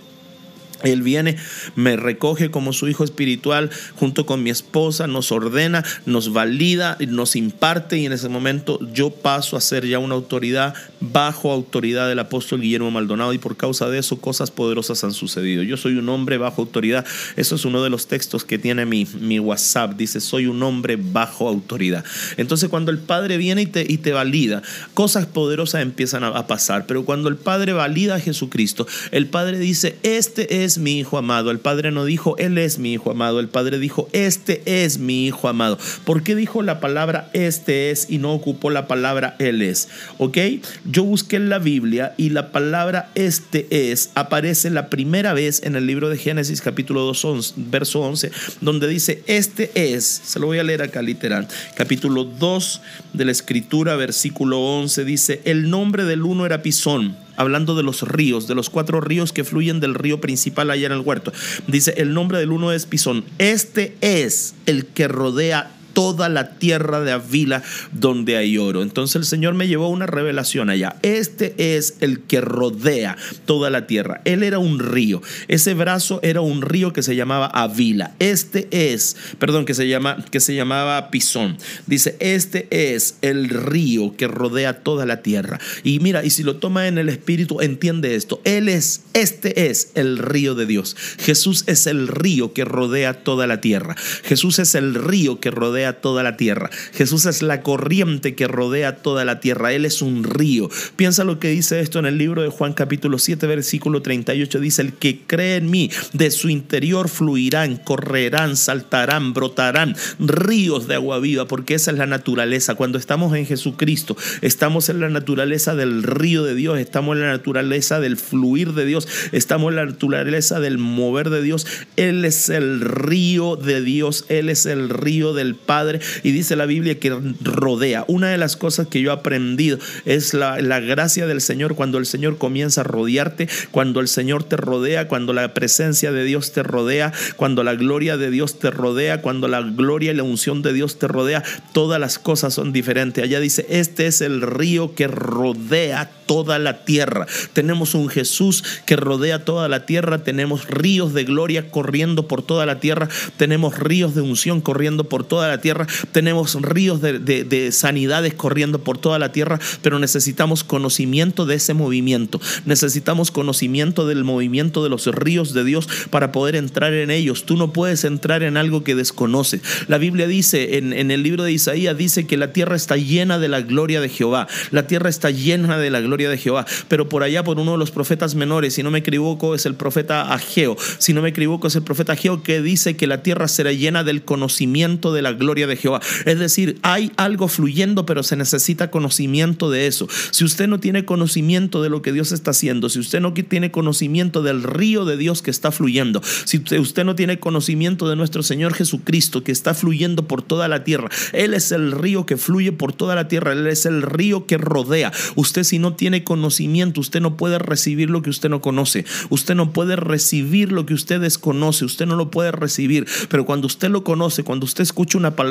él 0.83 1.03
viene, 1.03 1.37
me 1.77 1.97
recoge 1.97 2.51
como 2.51 2.73
su 2.73 2.89
hijo 2.89 3.05
espiritual 3.05 3.71
junto 3.97 4.27
con 4.27 4.43
mi 4.43 4.51
esposa, 4.51 5.07
nos 5.07 5.33
ordena, 5.33 5.85
nos 6.07 6.33
valida, 6.33 6.97
nos 7.09 7.37
imparte 7.37 7.99
y 7.99 8.07
en 8.07 8.13
ese 8.13 8.29
momento 8.29 8.79
yo 8.93 9.11
paso 9.11 9.57
a 9.57 9.61
ser 9.61 9.87
ya 9.87 9.99
una 9.99 10.15
autoridad 10.15 10.75
bajo 11.01 11.53
autoridad 11.53 12.09
del 12.09 12.19
apóstol 12.19 12.61
Guillermo 12.61 12.91
Maldonado 12.91 13.33
y 13.33 13.39
por 13.39 13.57
causa 13.57 13.89
de 13.89 13.99
eso 13.99 14.19
cosas 14.19 14.51
poderosas 14.51 15.05
han 15.05 15.13
sucedido. 15.13 15.63
Yo 15.63 15.77
soy 15.77 15.97
un 15.97 16.09
hombre 16.09 16.39
bajo 16.39 16.63
autoridad. 16.63 17.05
Eso 17.37 17.55
es 17.57 17.65
uno 17.65 17.83
de 17.83 17.91
los 17.91 18.07
textos 18.07 18.45
que 18.45 18.59
tiene 18.59 18.87
mi, 18.87 19.07
mi 19.21 19.39
WhatsApp. 19.39 19.97
Dice, 19.97 20.21
soy 20.21 20.47
un 20.47 20.63
hombre 20.63 20.97
bajo 20.97 21.49
autoridad. 21.49 22.05
Entonces 22.37 22.69
cuando 22.69 22.91
el 22.91 22.99
Padre 22.99 23.37
viene 23.37 23.63
y 23.63 23.67
te, 23.67 23.85
y 23.87 23.99
te 23.99 24.13
valida, 24.13 24.63
cosas 24.95 25.27
poderosas 25.27 25.83
empiezan 25.83 26.25
a, 26.25 26.29
a 26.29 26.47
pasar. 26.47 26.87
Pero 26.87 27.05
cuando 27.05 27.29
el 27.29 27.37
Padre 27.37 27.73
valida 27.73 28.17
a 28.17 28.21
Jesucristo, 28.21 28.87
el 29.11 29.27
Padre 29.27 29.59
dice, 29.59 29.97
este 30.03 30.64
es 30.64 30.64
mi 30.79 30.99
hijo 30.99 31.19
amado. 31.19 31.51
El 31.51 31.59
Padre 31.59 31.91
no 31.91 32.05
dijo, 32.05 32.37
Él 32.39 32.59
es 32.59 32.79
mi 32.79 32.95
hijo 32.95 33.11
amado. 33.11 33.41
El 33.41 33.49
Padre 33.49 33.79
dijo, 33.79 34.09
este 34.13 34.63
es 34.85 34.99
mi 34.99 35.27
hijo 35.27 35.49
amado. 35.49 35.79
¿Por 36.05 36.23
qué 36.23 36.35
dijo 36.35 36.63
la 36.63 36.81
palabra 36.81 37.31
este 37.33 37.91
es 37.91 38.07
y 38.09 38.19
no 38.19 38.33
ocupó 38.33 38.71
la 38.71 38.87
palabra 38.87 39.37
Él 39.39 39.63
es? 39.63 39.89
¿Ok? 40.19 40.39
Yo 40.85 41.05
busqué 41.05 41.37
en 41.37 41.49
la 41.49 41.59
Biblia 41.59 42.15
y 42.17 42.31
la 42.31 42.51
palabra 42.51 43.11
este 43.15 43.67
es 43.91 44.11
aparece 44.15 44.71
la 44.71 44.89
primera 44.89 45.35
vez 45.35 45.63
en 45.63 45.77
el 45.77 45.87
libro 45.87 46.09
de 46.09 46.19
Génesis 46.19 46.61
capítulo 46.61 47.03
2, 47.03 47.55
verso 47.57 48.01
11, 48.01 48.31
donde 48.61 48.89
dice, 48.89 49.23
este 49.27 49.71
es, 49.75 50.05
se 50.05 50.39
lo 50.39 50.47
voy 50.47 50.59
a 50.59 50.65
leer 50.65 50.83
acá 50.83 51.03
literal, 51.03 51.47
capítulo 51.77 52.25
2 52.25 52.81
de 53.13 53.25
la 53.25 53.33
escritura, 53.33 53.97
versículo 53.97 54.61
11, 54.61 55.05
dice, 55.05 55.41
el 55.45 55.71
nombre 55.71 56.05
del 56.05 56.23
uno 56.23 56.47
era 56.47 56.63
Pisón 56.63 57.24
hablando 57.37 57.75
de 57.75 57.83
los 57.83 58.03
ríos, 58.03 58.47
de 58.47 58.55
los 58.55 58.71
cuatro 58.71 59.01
ríos 59.01 59.33
que 59.33 59.45
fluyen 59.45 59.81
del 59.81 59.95
río 59.95 60.21
principal 60.21 60.71
allá 60.71 60.87
en 60.87 60.93
el 60.93 61.01
huerto. 61.01 61.33
Dice, 61.67 61.95
el 61.99 62.15
nombre 62.15 62.39
del 62.39 62.53
uno 62.53 62.73
es 62.73 62.87
Pisón. 62.87 63.25
Este 63.39 63.97
es 64.01 64.55
el 64.67 64.87
que 64.87 65.09
rodea 65.09 65.71
toda 65.95 66.29
la 66.29 66.59
tierra 66.59 67.01
de 67.01 67.13
Avila 67.13 67.63
donde 67.93 68.37
hay 68.37 68.59
oro. 68.59 68.83
Entonces 68.83 69.17
el 69.17 69.25
Señor 69.25 69.55
me 69.55 69.69
llevó 69.69 69.89
una 69.89 70.07
revelación 70.07 70.69
allá. 70.69 70.97
Este 71.03 71.55
es 71.77 71.97
el 72.01 72.21
que 72.21 72.41
rodea 72.41 73.17
toda 73.47 73.71
la 73.71 73.87
tierra. 73.87 74.21
Él 74.25 74.43
era 74.43 74.59
un 74.59 74.79
río. 74.79 75.23
Ese 75.49 75.75
brazo 75.75 76.21
era 76.23 76.41
un 76.41 76.63
río 76.63 76.93
que 76.93 77.03
se 77.03 77.17
llamaba 77.17 77.47
Avila. 77.47 78.15
Este 78.19 78.69
es, 78.71 79.17
perdón, 79.39 79.65
que 79.65 79.75
se 79.75 79.89
llama 79.89 80.25
que 80.31 80.41
se 80.41 80.55
llamaba 80.55 81.11
Pisón. 81.11 81.57
Dice, 81.87 82.17
"Este 82.21 82.67
es 82.95 83.17
el 83.23 83.49
río 83.49 84.17
que 84.17 84.27
rodea 84.27 84.81
toda 84.81 85.07
la 85.07 85.23
tierra." 85.23 85.61
Y 85.85 86.01
mira, 86.01 86.25
y 86.25 86.31
si 86.31 86.43
lo 86.43 86.57
toma 86.57 86.89
en 86.89 86.99
el 86.99 87.09
espíritu, 87.09 87.61
entiende 87.61 88.17
esto. 88.17 88.41
Él 88.45 88.69
es 88.69 89.03
este 89.13 89.71
es 89.71 89.93
el 89.95 90.19
río 90.19 90.55
de 90.55 90.67
Dios. 90.67 90.97
Jesús 91.19 91.65
es 91.67 91.87
el 91.87 92.09
río 92.09 92.53
que 92.53 92.65
rodea 92.65 93.23
toda 93.23 93.47
la 93.47 93.61
tierra. 93.61 93.97
Jesús 94.25 94.59
es 94.59 94.75
el 94.75 94.95
río 94.95 95.41
que 95.41 95.51
rodea 95.51 95.84
toda 95.93 96.23
la 96.23 96.37
tierra. 96.37 96.71
Jesús 96.93 97.27
es 97.27 97.43
la 97.43 97.63
corriente 97.63 98.35
que 98.35 98.49
rodea 98.49 98.97
toda 98.97 99.25
la 99.25 99.41
tierra. 99.41 99.73
Él 99.73 99.85
es 99.85 100.03
un 100.03 100.25
río. 100.25 100.69
Piensa 100.97 101.25
lo 101.25 101.39
que 101.39 101.49
dice 101.49 101.81
esto 101.81 101.99
en 101.99 102.07
el 102.07 102.19
libro 102.19 102.43
de 102.43 102.49
Juan 102.49 102.73
capítulo 102.73 103.19
7 103.19 103.47
versículo 103.47 104.03
38. 104.03 104.61
Dice, 104.61 104.83
el 104.83 104.95
que 104.95 105.21
cree 105.27 105.57
en 105.57 105.71
mí, 105.71 105.91
de 106.13 106.31
su 106.31 106.49
interior 106.49 107.09
fluirán, 107.09 107.77
correrán, 107.77 108.57
saltarán, 108.57 109.35
brotarán 109.35 109.97
ríos 110.19 110.89
de 110.89 110.95
agua 110.95 111.19
viva, 111.19 111.47
porque 111.47 111.75
esa 111.75 111.91
es 111.91 111.99
la 111.99 112.07
naturaleza. 112.07 112.75
Cuando 112.75 112.99
estamos 112.99 113.37
en 113.37 113.47
Jesucristo, 113.47 114.17
estamos 114.41 114.89
en 114.89 115.01
la 115.01 115.09
naturaleza 115.09 115.75
del 115.75 116.03
río 116.03 116.45
de 116.45 116.55
Dios, 116.55 116.79
estamos 116.79 117.17
en 117.17 117.23
la 117.23 117.33
naturaleza 117.33 118.01
del 118.01 118.17
fluir 118.17 118.73
de 118.73 118.87
Dios, 118.87 119.09
estamos 119.33 119.71
en 119.71 119.77
la 119.77 119.87
naturaleza 119.87 120.61
del 120.61 120.79
mover 120.79 121.31
de 121.31 121.43
Dios. 121.43 121.67
Él 121.97 122.25
es 122.25 122.49
el 122.49 122.81
río 122.81 123.57
de 123.57 123.83
Dios, 123.83 124.25
Él 124.29 124.49
es 124.49 124.67
el 124.67 124.89
río 124.89 125.35
del 125.35 125.55
Padre 125.55 125.74
Y 126.23 126.33
dice 126.33 126.57
la 126.57 126.67
Biblia 126.67 126.99
que 126.99 127.17
rodea. 127.43 128.05
Una 128.09 128.29
de 128.29 128.39
las 128.39 128.57
cosas 128.57 128.87
que 128.87 129.01
yo 129.01 129.11
he 129.11 129.15
aprendido 129.15 129.79
es 130.05 130.35
la, 130.35 130.61
la 130.61 130.81
gracia 130.81 131.27
del 131.27 131.41
Señor 131.41 131.75
cuando 131.75 131.99
el 131.99 132.07
Señor 132.07 132.39
comienza 132.39 132.83
a 132.83 132.85
rodearte, 132.85 133.49
cuando 133.71 134.01
el 134.01 134.09
Señor 134.09 134.45
te 134.45 134.57
rodea, 134.57 135.09
cuando 135.09 135.33
la 135.33 135.55
presencia 135.55 136.13
de 136.13 136.25
Dios 136.25 136.53
te 136.53 136.63
rodea, 136.63 137.13
cuando 137.37 137.65
la 137.65 137.75
gloria 137.75 138.17
de 138.17 138.31
Dios 138.31 138.59
te 138.59 138.71
rodea, 138.71 139.23
cuando 139.23 139.49
la 139.49 139.63
gloria 139.63 140.13
y 140.13 140.17
la 140.17 140.23
unción 140.23 140.63
de 140.63 140.73
Dios 140.73 140.99
te 140.99 141.09
rodea, 141.09 141.43
todas 141.73 142.01
las 142.01 142.19
cosas 142.19 142.55
son 142.55 142.73
diferentes. 142.73 143.25
Allá 143.25 143.41
dice, 143.41 143.67
este 143.69 144.07
es 144.07 144.21
el 144.21 144.43
río 144.43 144.95
que 144.95 145.07
rodea 145.09 146.11
toda 146.27 146.59
la 146.59 146.85
tierra. 146.85 147.27
Tenemos 147.53 147.95
un 147.95 148.09
Jesús 148.09 148.65
que 148.87 148.97
rodea 148.97 149.45
toda 149.45 149.69
la 149.69 149.87
tierra, 149.87 150.25
tenemos 150.25 150.69
ríos 150.69 151.13
de 151.15 151.25
gloria 151.25 151.71
corriendo 151.71 152.29
por 152.29 152.43
toda 152.43 152.67
la 152.67 152.81
tierra, 152.81 153.09
tenemos 153.37 153.79
ríos 153.79 154.15
de 154.15 154.23
unción 154.23 154.61
corriendo 154.61 155.05
por 155.05 155.25
toda 155.25 155.49
la 155.49 155.59
tierra, 155.65 155.87
tenemos 156.13 156.61
ríos 156.61 157.01
de, 157.01 157.71
sanidades 157.73 158.35
corriendo 158.35 158.81
por 158.81 158.99
toda 158.99 159.19
la 159.19 159.33
tierra, 159.33 159.59
pero 159.81 159.99
necesitamos 159.99 160.63
conocimiento 160.63 161.47
de 161.47 161.55
ese 161.55 161.73
movimiento, 161.73 162.39
necesitamos 162.67 163.31
conocimiento 163.31 164.07
del 164.07 164.25
movimiento 164.25 164.85
de 164.85 164.91
los 164.91 165.07
ríos 165.07 165.55
de 165.55 165.65
Dios 165.65 165.89
para 166.11 166.33
poder 166.33 166.55
entrar 166.55 166.93
en 166.93 167.11
ellos. 167.11 167.47
Tú 167.47 167.57
no 167.57 167.73
puedes 167.73 168.05
entrar 168.05 168.43
en 168.43 168.59
algo 168.59 168.85
que 168.85 168.95
desconoces. 168.95 169.63
La 169.89 169.97
Biblia 169.97 170.27
dice 170.27 170.77
en, 170.77 170.93
en 170.93 171.11
el 171.11 171.23
libro 171.23 171.45
de 171.45 171.53
Isaías, 171.53 171.97
dice 171.97 172.27
que 172.27 172.37
la 172.37 172.53
tierra 172.53 172.77
está 172.77 172.99
llena 172.99 173.39
de 173.39 173.49
la 173.49 173.63
gloria 173.63 174.03
de 174.03 174.11
Jehová, 174.11 174.49
la 174.71 174.87
tierra 174.87 175.09
está 175.09 175.31
llena 175.31 175.79
de 175.79 175.89
la 175.89 176.03
gloria 176.03 176.29
de 176.29 176.37
Jehová. 176.37 176.67
Pero 176.89 177.09
por 177.09 177.23
allá, 177.23 177.43
por 177.43 177.59
uno 177.59 177.73
de 177.73 177.79
los 177.79 177.91
profetas 177.91 178.35
menores, 178.35 178.75
si 178.75 178.83
no 178.83 178.91
me 178.91 178.99
equivoco, 178.99 179.55
es 179.55 179.65
el 179.65 179.77
profeta 179.77 180.35
Ageo. 180.35 180.77
Si 180.99 181.15
no 181.15 181.23
me 181.23 181.31
equivoco, 181.31 181.69
es 181.69 181.77
el 181.77 181.85
profeta 181.85 182.13
Ageo 182.13 182.43
que 182.43 182.61
dice 182.61 182.99
que 182.99 183.07
la 183.07 183.23
tierra 183.23 183.49
será 183.49 183.73
llena 183.73 184.05
del 184.05 184.25
conocimiento 184.25 185.15
de 185.15 185.23
la 185.23 185.33
gloria 185.33 185.54
de 185.55 185.77
Jehová. 185.77 186.01
Es 186.27 186.39
decir, 186.39 186.79
hay 186.83 187.13
algo 187.17 187.49
fluyendo, 187.49 188.05
pero 188.07 188.23
se 188.23 188.37
necesita 188.37 188.91
conocimiento 188.91 189.71
de 189.71 189.87
eso. 189.87 190.09
Si 190.31 190.45
usted 190.45 190.69
no 190.69 190.81
tiene 190.81 191.05
conocimiento 191.05 191.83
de 191.83 191.89
lo 191.89 192.03
que 192.03 192.13
Dios 192.13 192.33
está 192.33 192.51
haciendo, 192.51 192.89
si 192.89 192.99
usted 192.99 193.21
no 193.21 193.33
tiene 193.33 193.71
conocimiento 193.71 194.43
del 194.43 194.63
río 194.63 195.05
de 195.05 195.17
Dios 195.17 195.43
que 195.43 195.51
está 195.51 195.71
fluyendo, 195.71 196.21
si 196.45 196.59
usted 196.79 197.05
no 197.05 197.15
tiene 197.15 197.39
conocimiento 197.39 198.09
de 198.09 198.17
nuestro 198.17 198.43
Señor 198.43 198.75
Jesucristo 198.75 199.45
que 199.45 199.53
está 199.53 199.75
fluyendo 199.75 200.27
por 200.27 200.43
toda 200.43 200.69
la 200.69 200.85
tierra, 200.85 201.09
Él 201.33 201.55
es 201.55 201.73
el 201.73 201.93
río 201.93 202.27
que 202.27 202.37
fluye 202.37 202.73
por 202.73 202.93
toda 202.93 203.15
la 203.15 203.29
tierra, 203.29 203.53
Él 203.53 203.67
es 203.67 203.87
el 203.87 204.03
río 204.03 204.47
que 204.47 204.59
rodea. 204.59 205.13
Usted 205.37 205.63
si 205.65 205.79
no 205.79 205.95
tiene 205.95 206.25
conocimiento, 206.25 207.01
usted 207.01 207.21
no 207.21 207.37
puede 207.37 207.59
recibir 207.59 208.11
lo 208.11 208.23
que 208.23 208.31
usted 208.31 208.49
no 208.49 208.61
conoce, 208.61 209.05
usted 209.31 209.55
no 209.55 209.73
puede 209.73 209.97
recibir 209.97 210.73
lo 210.73 210.87
que 210.87 210.95
usted 210.95 211.21
desconoce, 211.21 211.85
usted 211.85 212.07
no 212.07 212.17
lo 212.17 212.31
puede 212.31 212.53
recibir, 212.53 213.07
pero 213.29 213.45
cuando 213.45 213.67
usted 213.67 213.91
lo 213.91 214.05
conoce, 214.05 214.43
cuando 214.43 214.65
usted 214.65 214.83
escucha 214.83 215.19
una 215.19 215.31
palabra, 215.31 215.44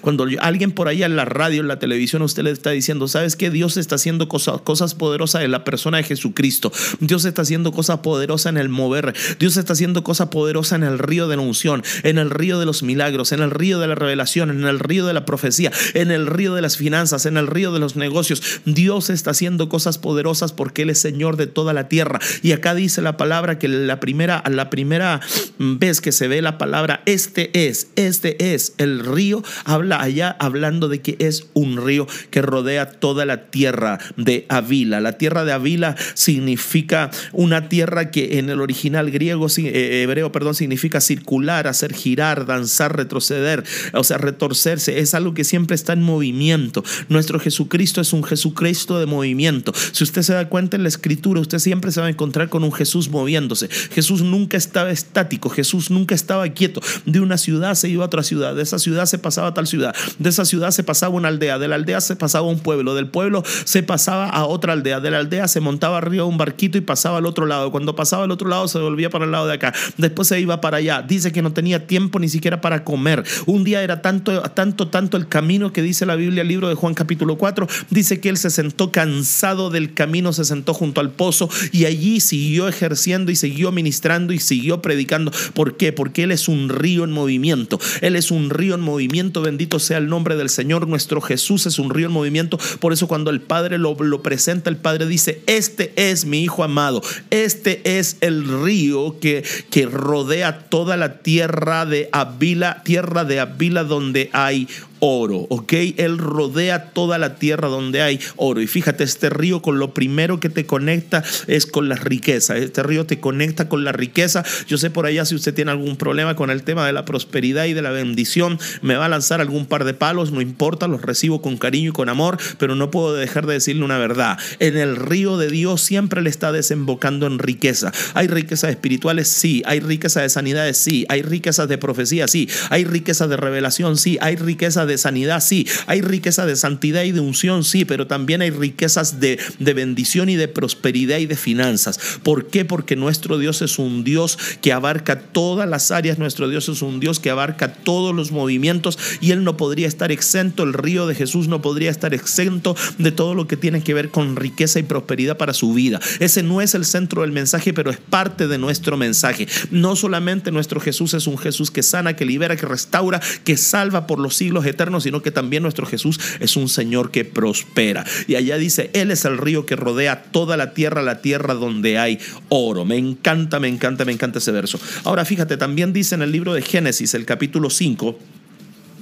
cuando 0.00 0.26
alguien 0.40 0.72
por 0.72 0.88
allá 0.88 1.06
en 1.06 1.16
la 1.16 1.24
radio, 1.24 1.60
en 1.60 1.68
la 1.68 1.78
televisión, 1.78 2.22
usted 2.22 2.42
le 2.42 2.50
está 2.50 2.70
diciendo, 2.70 3.08
¿sabes 3.08 3.36
qué? 3.36 3.50
Dios 3.50 3.76
está 3.76 3.96
haciendo 3.96 4.28
cosas, 4.28 4.60
cosas 4.62 4.94
poderosas 4.94 5.42
en 5.42 5.50
la 5.50 5.64
persona 5.64 5.98
de 5.98 6.04
Jesucristo. 6.04 6.72
Dios 7.00 7.24
está 7.24 7.42
haciendo 7.42 7.72
cosas 7.72 7.98
poderosas 7.98 8.50
en 8.50 8.58
el 8.58 8.68
mover. 8.68 9.14
Dios 9.38 9.56
está 9.56 9.72
haciendo 9.72 10.04
cosas 10.04 10.28
poderosas 10.28 10.76
en 10.78 10.84
el 10.84 10.98
río 10.98 11.28
de 11.28 11.36
la 11.36 11.42
unción, 11.42 11.82
en 12.02 12.18
el 12.18 12.30
río 12.30 12.58
de 12.58 12.66
los 12.66 12.82
milagros, 12.82 13.32
en 13.32 13.40
el 13.40 13.50
río 13.50 13.78
de 13.78 13.88
la 13.88 13.94
revelación, 13.94 14.50
en 14.50 14.64
el 14.64 14.78
río 14.78 15.06
de 15.06 15.12
la 15.12 15.24
profecía, 15.24 15.72
en 15.94 16.10
el 16.10 16.26
río 16.26 16.54
de 16.54 16.62
las 16.62 16.76
finanzas, 16.76 17.26
en 17.26 17.36
el 17.36 17.46
río 17.46 17.72
de 17.72 17.78
los 17.78 17.96
negocios. 17.96 18.42
Dios 18.64 19.10
está 19.10 19.30
haciendo 19.30 19.68
cosas 19.68 19.98
poderosas 19.98 20.52
porque 20.52 20.82
Él 20.82 20.90
es 20.90 21.00
Señor 21.00 21.36
de 21.36 21.46
toda 21.46 21.72
la 21.72 21.88
tierra. 21.88 22.20
Y 22.42 22.52
acá 22.52 22.74
dice 22.74 23.02
la 23.02 23.16
palabra 23.16 23.58
que 23.58 23.68
la 23.68 24.00
primera, 24.00 24.42
la 24.48 24.70
primera 24.70 25.20
vez 25.58 26.00
que 26.00 26.12
se 26.12 26.28
ve 26.28 26.42
la 26.42 26.58
palabra, 26.58 27.02
este 27.06 27.68
es, 27.68 27.88
este 27.96 28.54
es 28.54 28.74
el 28.78 29.00
río, 29.00 29.21
habla 29.64 30.00
allá 30.00 30.36
hablando 30.38 30.88
de 30.88 31.00
que 31.00 31.16
es 31.18 31.46
un 31.54 31.84
río 31.84 32.06
que 32.30 32.42
rodea 32.42 32.90
toda 32.90 33.24
la 33.24 33.50
tierra 33.50 33.98
de 34.16 34.46
Avila. 34.48 35.00
La 35.00 35.18
tierra 35.18 35.44
de 35.44 35.52
Avila 35.52 35.96
significa 36.14 37.10
una 37.32 37.68
tierra 37.68 38.10
que 38.10 38.38
en 38.38 38.50
el 38.50 38.60
original 38.60 39.10
griego, 39.10 39.46
eh, 39.58 40.02
hebreo, 40.02 40.32
perdón, 40.32 40.54
significa 40.54 41.00
circular, 41.00 41.66
hacer 41.66 41.94
girar, 41.94 42.46
danzar, 42.46 42.96
retroceder, 42.96 43.64
o 43.92 44.04
sea, 44.04 44.18
retorcerse. 44.18 44.98
Es 44.98 45.14
algo 45.14 45.34
que 45.34 45.44
siempre 45.44 45.74
está 45.74 45.92
en 45.92 46.02
movimiento. 46.02 46.84
Nuestro 47.08 47.38
Jesucristo 47.38 48.00
es 48.00 48.12
un 48.12 48.24
Jesucristo 48.24 48.98
de 48.98 49.06
movimiento. 49.06 49.72
Si 49.92 50.04
usted 50.04 50.22
se 50.22 50.34
da 50.34 50.48
cuenta 50.48 50.76
en 50.76 50.82
la 50.82 50.88
escritura, 50.88 51.40
usted 51.40 51.58
siempre 51.58 51.92
se 51.92 52.00
va 52.00 52.06
a 52.06 52.10
encontrar 52.10 52.48
con 52.48 52.64
un 52.64 52.72
Jesús 52.72 53.08
moviéndose. 53.08 53.68
Jesús 53.68 54.22
nunca 54.22 54.56
estaba 54.56 54.90
estático, 54.90 55.48
Jesús 55.50 55.90
nunca 55.90 56.14
estaba 56.14 56.48
quieto. 56.48 56.80
De 57.06 57.20
una 57.20 57.38
ciudad 57.38 57.74
se 57.74 57.88
iba 57.88 58.04
a 58.04 58.06
otra 58.06 58.22
ciudad, 58.22 58.54
de 58.54 58.62
esa 58.62 58.78
ciudad 58.78 59.06
se 59.12 59.18
pasaba 59.18 59.48
a 59.48 59.54
tal 59.54 59.66
ciudad, 59.66 59.94
de 60.18 60.30
esa 60.30 60.46
ciudad 60.46 60.70
se 60.70 60.82
pasaba 60.82 61.12
a 61.12 61.16
una 61.16 61.28
aldea, 61.28 61.58
de 61.58 61.68
la 61.68 61.74
aldea 61.74 62.00
se 62.00 62.16
pasaba 62.16 62.46
a 62.46 62.50
un 62.50 62.60
pueblo, 62.60 62.94
del 62.94 63.08
pueblo 63.08 63.42
se 63.64 63.82
pasaba 63.82 64.26
a 64.26 64.46
otra 64.46 64.72
aldea, 64.72 65.00
de 65.00 65.10
la 65.10 65.18
aldea 65.18 65.48
se 65.48 65.60
montaba 65.60 65.98
arriba 65.98 66.24
un 66.24 66.38
barquito 66.38 66.78
y 66.78 66.80
pasaba 66.80 67.18
al 67.18 67.26
otro 67.26 67.44
lado. 67.44 67.70
Cuando 67.70 67.94
pasaba 67.94 68.24
al 68.24 68.30
otro 68.30 68.48
lado 68.48 68.68
se 68.68 68.78
volvía 68.78 69.10
para 69.10 69.26
el 69.26 69.32
lado 69.32 69.46
de 69.46 69.54
acá. 69.54 69.74
Después 69.98 70.28
se 70.28 70.40
iba 70.40 70.62
para 70.62 70.78
allá. 70.78 71.02
Dice 71.02 71.30
que 71.30 71.42
no 71.42 71.52
tenía 71.52 71.86
tiempo 71.86 72.18
ni 72.18 72.28
siquiera 72.28 72.60
para 72.60 72.84
comer. 72.84 73.22
Un 73.44 73.64
día 73.64 73.82
era 73.82 74.00
tanto, 74.00 74.40
tanto, 74.42 74.88
tanto 74.88 75.16
el 75.18 75.28
camino 75.28 75.72
que 75.72 75.82
dice 75.82 76.06
la 76.06 76.16
Biblia, 76.16 76.42
el 76.42 76.48
libro 76.48 76.68
de 76.68 76.74
Juan 76.74 76.94
capítulo 76.94 77.36
4, 77.36 77.66
dice 77.90 78.20
que 78.20 78.30
él 78.30 78.38
se 78.38 78.48
sentó 78.48 78.90
cansado 78.92 79.68
del 79.68 79.92
camino, 79.94 80.32
se 80.32 80.44
sentó 80.44 80.72
junto 80.72 81.00
al 81.00 81.10
pozo 81.10 81.50
y 81.70 81.84
allí 81.84 82.20
siguió 82.20 82.66
ejerciendo 82.68 83.30
y 83.30 83.36
siguió 83.36 83.72
ministrando 83.72 84.32
y 84.32 84.38
siguió 84.38 84.80
predicando. 84.80 85.32
¿Por 85.54 85.76
qué? 85.76 85.92
Porque 85.92 86.22
él 86.22 86.32
es 86.32 86.48
un 86.48 86.68
río 86.68 87.04
en 87.04 87.12
movimiento. 87.12 87.78
Él 88.00 88.16
es 88.16 88.30
un 88.30 88.50
río 88.50 88.74
en 88.74 88.80
movimiento. 88.80 89.01
Bendito 89.42 89.78
sea 89.78 89.98
el 89.98 90.08
nombre 90.08 90.36
del 90.36 90.48
Señor. 90.48 90.88
Nuestro 90.88 91.20
Jesús 91.20 91.66
es 91.66 91.78
un 91.78 91.90
río 91.90 92.06
en 92.06 92.12
movimiento. 92.12 92.58
Por 92.80 92.92
eso 92.92 93.08
cuando 93.08 93.30
el 93.30 93.40
Padre 93.40 93.78
lo, 93.78 93.94
lo 93.94 94.22
presenta, 94.22 94.70
el 94.70 94.76
Padre 94.76 95.06
dice, 95.06 95.42
este 95.46 95.92
es 95.96 96.24
mi 96.24 96.42
Hijo 96.42 96.64
amado. 96.64 97.02
Este 97.30 97.98
es 97.98 98.16
el 98.20 98.62
río 98.62 99.18
que, 99.20 99.44
que 99.70 99.86
rodea 99.86 100.60
toda 100.68 100.96
la 100.96 101.18
tierra 101.18 101.86
de 101.86 102.08
Avila, 102.12 102.82
tierra 102.84 103.24
de 103.24 103.40
Avila 103.40 103.84
donde 103.84 104.30
hay 104.32 104.68
oro, 105.04 105.46
¿ok? 105.50 105.72
Él 105.96 106.16
rodea 106.16 106.90
toda 106.92 107.18
la 107.18 107.34
tierra 107.34 107.66
donde 107.66 108.02
hay 108.02 108.20
oro. 108.36 108.60
Y 108.60 108.68
fíjate, 108.68 109.02
este 109.02 109.30
río 109.30 109.60
con 109.60 109.80
lo 109.80 109.94
primero 109.94 110.38
que 110.38 110.48
te 110.48 110.64
conecta 110.64 111.24
es 111.48 111.66
con 111.66 111.88
la 111.88 111.96
riqueza. 111.96 112.56
Este 112.56 112.84
río 112.84 113.04
te 113.04 113.18
conecta 113.18 113.68
con 113.68 113.84
la 113.84 113.90
riqueza. 113.90 114.44
Yo 114.68 114.78
sé 114.78 114.90
por 114.90 115.06
allá 115.06 115.24
si 115.24 115.34
usted 115.34 115.54
tiene 115.54 115.72
algún 115.72 115.96
problema 115.96 116.36
con 116.36 116.50
el 116.50 116.62
tema 116.62 116.86
de 116.86 116.92
la 116.92 117.04
prosperidad 117.04 117.64
y 117.64 117.72
de 117.72 117.82
la 117.82 117.90
bendición, 117.90 118.60
me 118.80 118.94
va 118.94 119.06
a 119.06 119.08
lanzar 119.08 119.40
algún 119.40 119.66
par 119.66 119.84
de 119.84 119.92
palos, 119.92 120.30
no 120.30 120.40
importa, 120.40 120.86
los 120.86 121.02
recibo 121.02 121.42
con 121.42 121.56
cariño 121.56 121.90
y 121.90 121.92
con 121.92 122.08
amor, 122.08 122.38
pero 122.58 122.76
no 122.76 122.92
puedo 122.92 123.12
dejar 123.12 123.46
de 123.46 123.54
decirle 123.54 123.84
una 123.84 123.98
verdad. 123.98 124.38
En 124.60 124.76
el 124.76 124.94
río 124.94 125.36
de 125.36 125.50
Dios 125.50 125.80
siempre 125.80 126.22
le 126.22 126.30
está 126.30 126.52
desembocando 126.52 127.26
en 127.26 127.40
riqueza. 127.40 127.92
Hay 128.14 128.28
riquezas 128.28 128.70
espirituales, 128.70 129.26
sí. 129.26 129.62
Hay 129.66 129.80
riqueza 129.80 130.22
de 130.22 130.28
sanidades, 130.28 130.78
sí. 130.78 131.06
Hay 131.08 131.22
riquezas 131.22 131.68
de 131.68 131.78
profecía, 131.78 132.28
sí. 132.28 132.48
Hay 132.70 132.84
riqueza 132.84 133.26
de 133.26 133.36
revelación, 133.36 133.96
sí. 133.96 134.16
Hay 134.20 134.36
riqueza 134.36 134.86
de 134.86 134.91
de 134.92 134.98
sanidad, 134.98 135.42
sí. 135.42 135.66
Hay 135.86 136.00
riqueza 136.00 136.46
de 136.46 136.56
santidad 136.56 137.02
y 137.02 137.12
de 137.12 137.20
unción, 137.20 137.64
sí, 137.64 137.84
pero 137.84 138.06
también 138.06 138.42
hay 138.42 138.50
riquezas 138.50 139.20
de, 139.20 139.38
de 139.58 139.74
bendición 139.74 140.28
y 140.28 140.36
de 140.36 140.48
prosperidad 140.48 141.18
y 141.18 141.26
de 141.26 141.36
finanzas. 141.36 141.98
¿Por 142.22 142.46
qué? 142.46 142.64
Porque 142.64 142.96
nuestro 142.96 143.38
Dios 143.38 143.62
es 143.62 143.78
un 143.78 144.04
Dios 144.04 144.38
que 144.60 144.72
abarca 144.72 145.18
todas 145.20 145.68
las 145.68 145.90
áreas, 145.90 146.18
nuestro 146.18 146.48
Dios 146.48 146.68
es 146.68 146.82
un 146.82 147.00
Dios 147.00 147.20
que 147.20 147.30
abarca 147.30 147.72
todos 147.74 148.14
los 148.14 148.30
movimientos 148.32 148.98
y 149.20 149.32
Él 149.32 149.44
no 149.44 149.56
podría 149.56 149.88
estar 149.88 150.12
exento, 150.12 150.62
el 150.62 150.72
río 150.72 151.06
de 151.06 151.14
Jesús 151.14 151.48
no 151.48 151.62
podría 151.62 151.90
estar 151.90 152.14
exento 152.14 152.76
de 152.98 153.12
todo 153.12 153.34
lo 153.34 153.46
que 153.46 153.56
tiene 153.56 153.82
que 153.82 153.94
ver 153.94 154.10
con 154.10 154.36
riqueza 154.36 154.78
y 154.78 154.82
prosperidad 154.84 155.36
para 155.36 155.54
su 155.54 155.72
vida. 155.72 156.00
Ese 156.20 156.42
no 156.42 156.60
es 156.60 156.74
el 156.74 156.84
centro 156.84 157.22
del 157.22 157.32
mensaje, 157.32 157.72
pero 157.72 157.90
es 157.90 157.98
parte 157.98 158.48
de 158.48 158.58
nuestro 158.58 158.96
mensaje. 158.96 159.48
No 159.70 159.96
solamente 159.96 160.50
nuestro 160.50 160.80
Jesús 160.80 161.14
es 161.14 161.26
un 161.26 161.38
Jesús 161.38 161.70
que 161.70 161.82
sana, 161.82 162.14
que 162.16 162.24
libera, 162.24 162.56
que 162.56 162.66
restaura, 162.66 163.20
que 163.44 163.56
salva 163.56 164.06
por 164.06 164.18
los 164.18 164.36
siglos 164.36 164.66
eternos, 164.66 164.81
sino 165.00 165.22
que 165.22 165.30
también 165.30 165.62
nuestro 165.62 165.86
Jesús 165.86 166.18
es 166.40 166.56
un 166.56 166.68
Señor 166.68 167.10
que 167.10 167.24
prospera. 167.24 168.04
Y 168.26 168.34
allá 168.34 168.56
dice, 168.56 168.90
Él 168.94 169.10
es 169.10 169.24
el 169.24 169.38
río 169.38 169.66
que 169.66 169.76
rodea 169.76 170.24
toda 170.24 170.56
la 170.56 170.74
tierra, 170.74 171.02
la 171.02 171.22
tierra 171.22 171.54
donde 171.54 171.98
hay 171.98 172.18
oro. 172.48 172.84
Me 172.84 172.96
encanta, 172.96 173.60
me 173.60 173.68
encanta, 173.68 174.04
me 174.04 174.12
encanta 174.12 174.38
ese 174.38 174.52
verso. 174.52 174.80
Ahora 175.04 175.24
fíjate, 175.24 175.56
también 175.56 175.92
dice 175.92 176.14
en 176.14 176.22
el 176.22 176.32
libro 176.32 176.54
de 176.54 176.62
Génesis, 176.62 177.14
el 177.14 177.24
capítulo 177.24 177.70
5, 177.70 178.18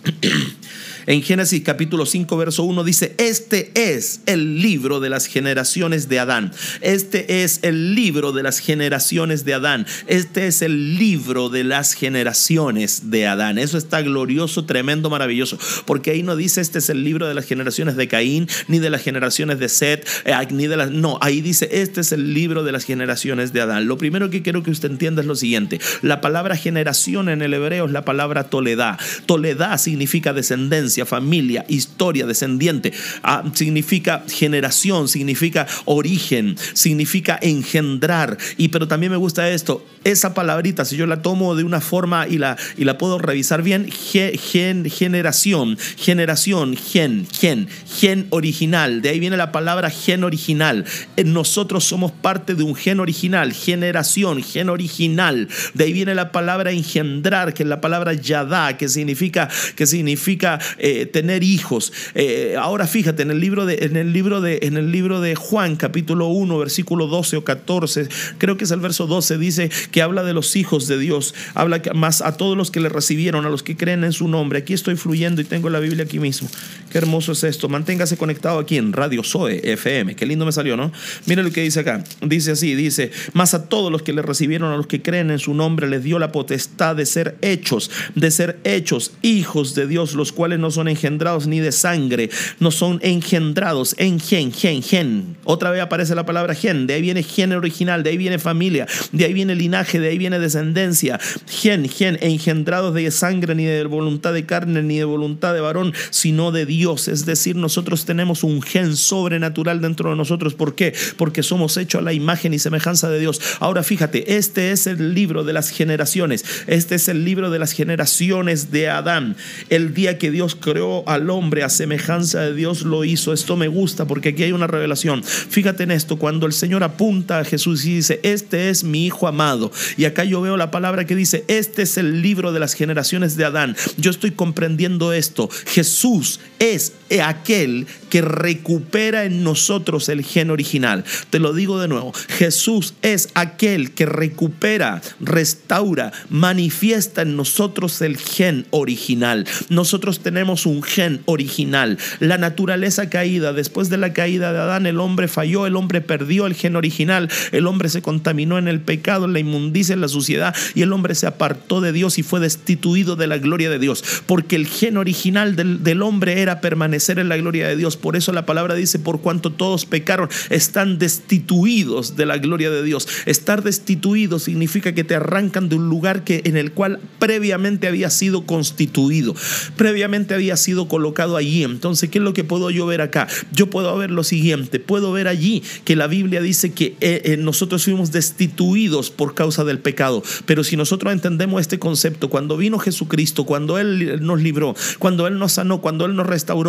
En 1.06 1.22
Génesis 1.22 1.62
capítulo 1.64 2.04
5, 2.04 2.36
verso 2.36 2.62
1 2.64 2.84
dice, 2.84 3.14
este 3.18 3.70
es 3.74 4.20
el 4.26 4.60
libro 4.60 5.00
de 5.00 5.08
las 5.08 5.26
generaciones 5.26 6.08
de 6.08 6.18
Adán. 6.18 6.52
Este 6.82 7.42
es 7.42 7.60
el 7.62 7.94
libro 7.94 8.32
de 8.32 8.42
las 8.42 8.58
generaciones 8.58 9.44
de 9.44 9.54
Adán. 9.54 9.86
Este 10.06 10.46
es 10.46 10.62
el 10.62 10.98
libro 10.98 11.48
de 11.48 11.64
las 11.64 11.94
generaciones 11.94 13.10
de 13.10 13.26
Adán. 13.26 13.58
Eso 13.58 13.78
está 13.78 14.02
glorioso, 14.02 14.66
tremendo, 14.66 15.08
maravilloso. 15.08 15.58
Porque 15.86 16.10
ahí 16.10 16.22
no 16.22 16.36
dice, 16.36 16.60
este 16.60 16.78
es 16.80 16.90
el 16.90 17.02
libro 17.02 17.26
de 17.26 17.34
las 17.34 17.46
generaciones 17.46 17.96
de 17.96 18.08
Caín, 18.08 18.48
ni 18.68 18.78
de 18.78 18.90
las 18.90 19.02
generaciones 19.02 19.58
de 19.58 19.68
Set, 19.68 20.06
eh, 20.24 20.34
ni 20.50 20.66
de 20.66 20.76
las... 20.76 20.90
No, 20.90 21.18
ahí 21.22 21.40
dice, 21.40 21.68
este 21.72 22.02
es 22.02 22.12
el 22.12 22.34
libro 22.34 22.62
de 22.62 22.72
las 22.72 22.84
generaciones 22.84 23.52
de 23.52 23.62
Adán. 23.62 23.86
Lo 23.86 23.96
primero 23.96 24.28
que 24.28 24.42
quiero 24.42 24.62
que 24.62 24.70
usted 24.70 24.90
entienda 24.90 25.22
es 25.22 25.26
lo 25.26 25.34
siguiente. 25.34 25.80
La 26.02 26.20
palabra 26.20 26.56
generación 26.56 27.28
en 27.28 27.40
el 27.42 27.54
hebreo 27.54 27.86
es 27.86 27.92
la 27.92 28.04
palabra 28.04 28.44
toledad. 28.44 28.98
Toledad 29.26 29.78
significa 29.78 30.32
descendencia 30.32 30.89
familia, 31.06 31.64
historia, 31.68 32.26
descendiente. 32.26 32.92
Ah, 33.22 33.44
significa 33.54 34.24
generación, 34.28 35.08
significa 35.08 35.66
origen, 35.84 36.56
significa 36.72 37.38
engendrar. 37.40 38.36
Y 38.56 38.68
pero 38.68 38.88
también 38.88 39.12
me 39.12 39.18
gusta 39.18 39.48
esto, 39.50 39.84
esa 40.04 40.34
palabrita, 40.34 40.84
si 40.84 40.96
yo 40.96 41.06
la 41.06 41.22
tomo 41.22 41.54
de 41.54 41.64
una 41.64 41.80
forma 41.80 42.26
y 42.26 42.38
la, 42.38 42.56
y 42.76 42.84
la 42.84 42.96
puedo 42.98 43.18
revisar 43.18 43.62
bien, 43.62 43.90
gen, 43.90 44.88
generación, 44.88 45.76
generación, 45.96 46.76
gen, 46.76 47.26
gen, 47.30 47.68
gen 47.86 48.26
original. 48.30 49.02
De 49.02 49.10
ahí 49.10 49.20
viene 49.20 49.36
la 49.36 49.52
palabra 49.52 49.90
gen 49.90 50.24
original. 50.24 50.84
Eh, 51.16 51.24
nosotros 51.24 51.84
somos 51.84 52.12
parte 52.12 52.54
de 52.54 52.62
un 52.62 52.74
gen 52.74 53.00
original, 53.00 53.52
generación, 53.52 54.42
gen 54.42 54.68
original. 54.70 55.48
De 55.74 55.84
ahí 55.84 55.92
viene 55.92 56.14
la 56.14 56.32
palabra 56.32 56.70
engendrar, 56.70 57.54
que 57.54 57.62
es 57.62 57.68
la 57.68 57.80
palabra 57.80 58.14
yadá, 58.14 58.76
que 58.76 58.88
significa, 58.88 59.48
que 59.76 59.86
significa 59.86 60.58
eh, 60.80 61.06
tener 61.06 61.42
hijos. 61.42 61.92
Eh, 62.14 62.56
ahora 62.58 62.86
fíjate, 62.86 63.22
en 63.22 63.30
el, 63.30 63.40
libro 63.40 63.66
de, 63.66 63.80
en, 63.82 63.96
el 63.96 64.12
libro 64.12 64.40
de, 64.40 64.60
en 64.62 64.76
el 64.76 64.90
libro 64.90 65.20
de 65.20 65.34
Juan, 65.34 65.76
capítulo 65.76 66.28
1, 66.28 66.58
versículo 66.58 67.06
12 67.06 67.36
o 67.36 67.44
14, 67.44 68.08
creo 68.38 68.56
que 68.56 68.64
es 68.64 68.70
el 68.70 68.80
verso 68.80 69.06
12, 69.06 69.38
dice 69.38 69.70
que 69.90 70.02
habla 70.02 70.22
de 70.22 70.32
los 70.32 70.56
hijos 70.56 70.86
de 70.88 70.98
Dios, 70.98 71.34
habla 71.54 71.82
más 71.94 72.22
a 72.22 72.36
todos 72.36 72.56
los 72.56 72.70
que 72.70 72.80
le 72.80 72.88
recibieron, 72.88 73.46
a 73.46 73.50
los 73.50 73.62
que 73.62 73.76
creen 73.76 74.04
en 74.04 74.12
su 74.12 74.26
nombre. 74.26 74.60
Aquí 74.60 74.72
estoy 74.72 74.96
fluyendo 74.96 75.40
y 75.40 75.44
tengo 75.44 75.70
la 75.70 75.80
Biblia 75.80 76.04
aquí 76.04 76.18
mismo. 76.18 76.48
Qué 76.90 76.98
hermoso 76.98 77.32
es 77.32 77.44
esto. 77.44 77.68
Manténgase 77.68 78.16
conectado 78.16 78.58
aquí 78.58 78.76
en 78.76 78.92
Radio 78.92 79.22
Zoe 79.22 79.60
FM. 79.62 80.16
Qué 80.16 80.26
lindo 80.26 80.46
me 80.46 80.52
salió, 80.52 80.76
¿no? 80.76 80.92
Mire 81.26 81.42
lo 81.42 81.50
que 81.50 81.62
dice 81.62 81.80
acá. 81.80 82.02
Dice 82.22 82.52
así, 82.52 82.74
dice, 82.74 83.10
más 83.32 83.54
a 83.54 83.68
todos 83.68 83.92
los 83.92 84.02
que 84.02 84.12
le 84.12 84.22
recibieron, 84.22 84.72
a 84.72 84.76
los 84.76 84.86
que 84.86 85.02
creen 85.02 85.30
en 85.30 85.38
su 85.38 85.54
nombre, 85.54 85.88
les 85.88 86.02
dio 86.02 86.18
la 86.18 86.32
potestad 86.32 86.96
de 86.96 87.06
ser 87.06 87.36
hechos, 87.42 87.90
de 88.14 88.30
ser 88.30 88.58
hechos 88.64 89.12
hijos 89.22 89.74
de 89.74 89.86
Dios, 89.86 90.14
los 90.14 90.32
cuales 90.32 90.58
no 90.58 90.69
son 90.70 90.88
engendrados 90.88 91.46
ni 91.46 91.60
de 91.60 91.72
sangre, 91.72 92.30
no 92.58 92.70
son 92.70 92.98
engendrados 93.02 93.94
en 93.98 94.20
gen, 94.20 94.52
gen, 94.52 94.82
gen. 94.82 95.36
Otra 95.44 95.70
vez 95.70 95.82
aparece 95.82 96.14
la 96.14 96.26
palabra 96.26 96.54
gen, 96.54 96.86
de 96.86 96.94
ahí 96.94 97.02
viene 97.02 97.22
gen 97.22 97.52
original, 97.52 98.02
de 98.02 98.10
ahí 98.10 98.16
viene 98.16 98.38
familia, 98.38 98.86
de 99.12 99.24
ahí 99.24 99.32
viene 99.32 99.54
linaje, 99.54 100.00
de 100.00 100.08
ahí 100.08 100.18
viene 100.18 100.38
descendencia. 100.38 101.18
Gen, 101.48 101.88
gen, 101.88 102.18
engendrados 102.20 102.94
de 102.94 103.10
sangre, 103.10 103.54
ni 103.54 103.64
de 103.64 103.84
voluntad 103.84 104.32
de 104.32 104.46
carne, 104.46 104.82
ni 104.82 104.98
de 104.98 105.04
voluntad 105.04 105.54
de 105.54 105.60
varón, 105.60 105.92
sino 106.10 106.52
de 106.52 106.66
Dios. 106.66 107.08
Es 107.08 107.26
decir, 107.26 107.56
nosotros 107.56 108.04
tenemos 108.04 108.44
un 108.44 108.62
gen 108.62 108.96
sobrenatural 108.96 109.80
dentro 109.80 110.10
de 110.10 110.16
nosotros. 110.16 110.54
¿Por 110.54 110.74
qué? 110.74 110.94
Porque 111.16 111.42
somos 111.42 111.76
hechos 111.76 112.00
a 112.00 112.04
la 112.04 112.12
imagen 112.12 112.54
y 112.54 112.58
semejanza 112.58 113.10
de 113.10 113.18
Dios. 113.18 113.40
Ahora 113.60 113.82
fíjate, 113.82 114.36
este 114.36 114.72
es 114.72 114.86
el 114.86 115.14
libro 115.14 115.44
de 115.44 115.52
las 115.52 115.70
generaciones. 115.70 116.44
Este 116.66 116.96
es 116.96 117.08
el 117.08 117.24
libro 117.24 117.50
de 117.50 117.58
las 117.58 117.72
generaciones 117.72 118.70
de 118.70 118.88
Adán. 118.88 119.36
El 119.68 119.94
día 119.94 120.18
que 120.18 120.30
Dios 120.30 120.54
creó 120.60 121.02
al 121.08 121.30
hombre 121.30 121.62
a 121.62 121.68
semejanza 121.68 122.40
de 122.40 122.54
Dios 122.54 122.82
lo 122.82 123.04
hizo. 123.04 123.32
Esto 123.32 123.56
me 123.56 123.68
gusta 123.68 124.06
porque 124.06 124.30
aquí 124.30 124.44
hay 124.44 124.52
una 124.52 124.66
revelación. 124.66 125.24
Fíjate 125.24 125.84
en 125.84 125.90
esto, 125.90 126.16
cuando 126.16 126.46
el 126.46 126.52
Señor 126.52 126.84
apunta 126.84 127.38
a 127.38 127.44
Jesús 127.44 127.84
y 127.84 127.96
dice, 127.96 128.20
este 128.22 128.70
es 128.70 128.84
mi 128.84 129.06
Hijo 129.06 129.26
amado. 129.26 129.72
Y 129.96 130.04
acá 130.04 130.24
yo 130.24 130.40
veo 130.40 130.56
la 130.56 130.70
palabra 130.70 131.06
que 131.06 131.16
dice, 131.16 131.44
este 131.48 131.82
es 131.82 131.96
el 131.96 132.22
libro 132.22 132.52
de 132.52 132.60
las 132.60 132.74
generaciones 132.74 133.36
de 133.36 133.44
Adán. 133.44 133.76
Yo 133.96 134.10
estoy 134.10 134.32
comprendiendo 134.32 135.12
esto. 135.12 135.48
Jesús 135.66 136.40
es 136.60 136.92
aquel 137.20 137.86
que 138.10 138.20
recupera 138.20 139.24
en 139.24 139.42
nosotros 139.42 140.08
el 140.08 140.22
gen 140.22 140.50
original. 140.50 141.04
Te 141.30 141.38
lo 141.38 141.52
digo 141.54 141.80
de 141.80 141.88
nuevo, 141.88 142.12
Jesús 142.28 142.94
es 143.02 143.30
aquel 143.34 143.92
que 143.92 144.04
recupera, 144.06 145.00
restaura, 145.20 146.12
manifiesta 146.28 147.22
en 147.22 147.36
nosotros 147.36 148.02
el 148.02 148.18
gen 148.18 148.66
original. 148.70 149.46
Nosotros 149.70 150.20
tenemos 150.20 150.66
un 150.66 150.82
gen 150.82 151.22
original. 151.24 151.98
La 152.18 152.36
naturaleza 152.36 153.08
caída, 153.08 153.52
después 153.52 153.88
de 153.88 153.96
la 153.96 154.12
caída 154.12 154.52
de 154.52 154.58
Adán, 154.58 154.86
el 154.86 155.00
hombre 155.00 155.28
falló, 155.28 155.66
el 155.66 155.76
hombre 155.76 156.00
perdió 156.00 156.46
el 156.46 156.54
gen 156.54 156.76
original, 156.76 157.30
el 157.52 157.66
hombre 157.66 157.88
se 157.88 158.02
contaminó 158.02 158.58
en 158.58 158.68
el 158.68 158.80
pecado, 158.80 159.24
en 159.24 159.32
la 159.32 159.40
inmundicia, 159.40 159.94
en 159.94 160.00
la 160.02 160.08
suciedad, 160.08 160.54
y 160.74 160.82
el 160.82 160.92
hombre 160.92 161.14
se 161.14 161.26
apartó 161.26 161.80
de 161.80 161.92
Dios 161.92 162.18
y 162.18 162.22
fue 162.22 162.40
destituido 162.40 163.16
de 163.16 163.28
la 163.28 163.38
gloria 163.38 163.70
de 163.70 163.78
Dios, 163.78 164.04
porque 164.26 164.56
el 164.56 164.66
gen 164.66 164.98
original 164.98 165.56
del, 165.56 165.82
del 165.82 166.02
hombre 166.02 166.42
era 166.42 166.49
permanecer 166.58 167.18
en 167.18 167.28
la 167.28 167.36
gloria 167.36 167.68
de 167.68 167.76
Dios. 167.76 167.96
Por 167.96 168.16
eso 168.16 168.32
la 168.32 168.46
palabra 168.46 168.74
dice, 168.74 168.98
por 168.98 169.20
cuanto 169.20 169.52
todos 169.52 169.86
pecaron, 169.86 170.28
están 170.50 170.98
destituidos 170.98 172.16
de 172.16 172.26
la 172.26 172.38
gloria 172.38 172.70
de 172.70 172.82
Dios. 172.82 173.06
Estar 173.26 173.62
destituido 173.62 174.38
significa 174.38 174.92
que 174.92 175.04
te 175.04 175.14
arrancan 175.14 175.68
de 175.68 175.76
un 175.76 175.88
lugar 175.88 176.24
que, 176.24 176.42
en 176.44 176.56
el 176.56 176.72
cual 176.72 176.98
previamente 177.18 177.86
había 177.86 178.10
sido 178.10 178.46
constituido, 178.46 179.34
previamente 179.76 180.34
había 180.34 180.56
sido 180.56 180.88
colocado 180.88 181.36
allí. 181.36 181.62
Entonces, 181.62 182.10
¿qué 182.10 182.18
es 182.18 182.24
lo 182.24 182.34
que 182.34 182.44
puedo 182.44 182.70
yo 182.70 182.86
ver 182.86 183.00
acá? 183.00 183.28
Yo 183.52 183.70
puedo 183.70 183.96
ver 183.96 184.10
lo 184.10 184.24
siguiente, 184.24 184.80
puedo 184.80 185.12
ver 185.12 185.28
allí 185.28 185.62
que 185.84 185.96
la 185.96 186.06
Biblia 186.06 186.40
dice 186.40 186.72
que 186.72 186.96
eh, 187.00 187.22
eh, 187.24 187.36
nosotros 187.36 187.84
fuimos 187.84 188.12
destituidos 188.12 189.10
por 189.10 189.34
causa 189.34 189.64
del 189.64 189.78
pecado, 189.78 190.22
pero 190.46 190.64
si 190.64 190.76
nosotros 190.76 191.12
entendemos 191.12 191.60
este 191.60 191.78
concepto, 191.78 192.30
cuando 192.30 192.56
vino 192.56 192.78
Jesucristo, 192.78 193.44
cuando 193.44 193.78
Él 193.78 194.20
nos 194.24 194.40
libró, 194.40 194.74
cuando 194.98 195.26
Él 195.26 195.38
nos 195.38 195.52
sanó, 195.52 195.80
cuando 195.80 196.06
Él 196.06 196.14
nos 196.14 196.26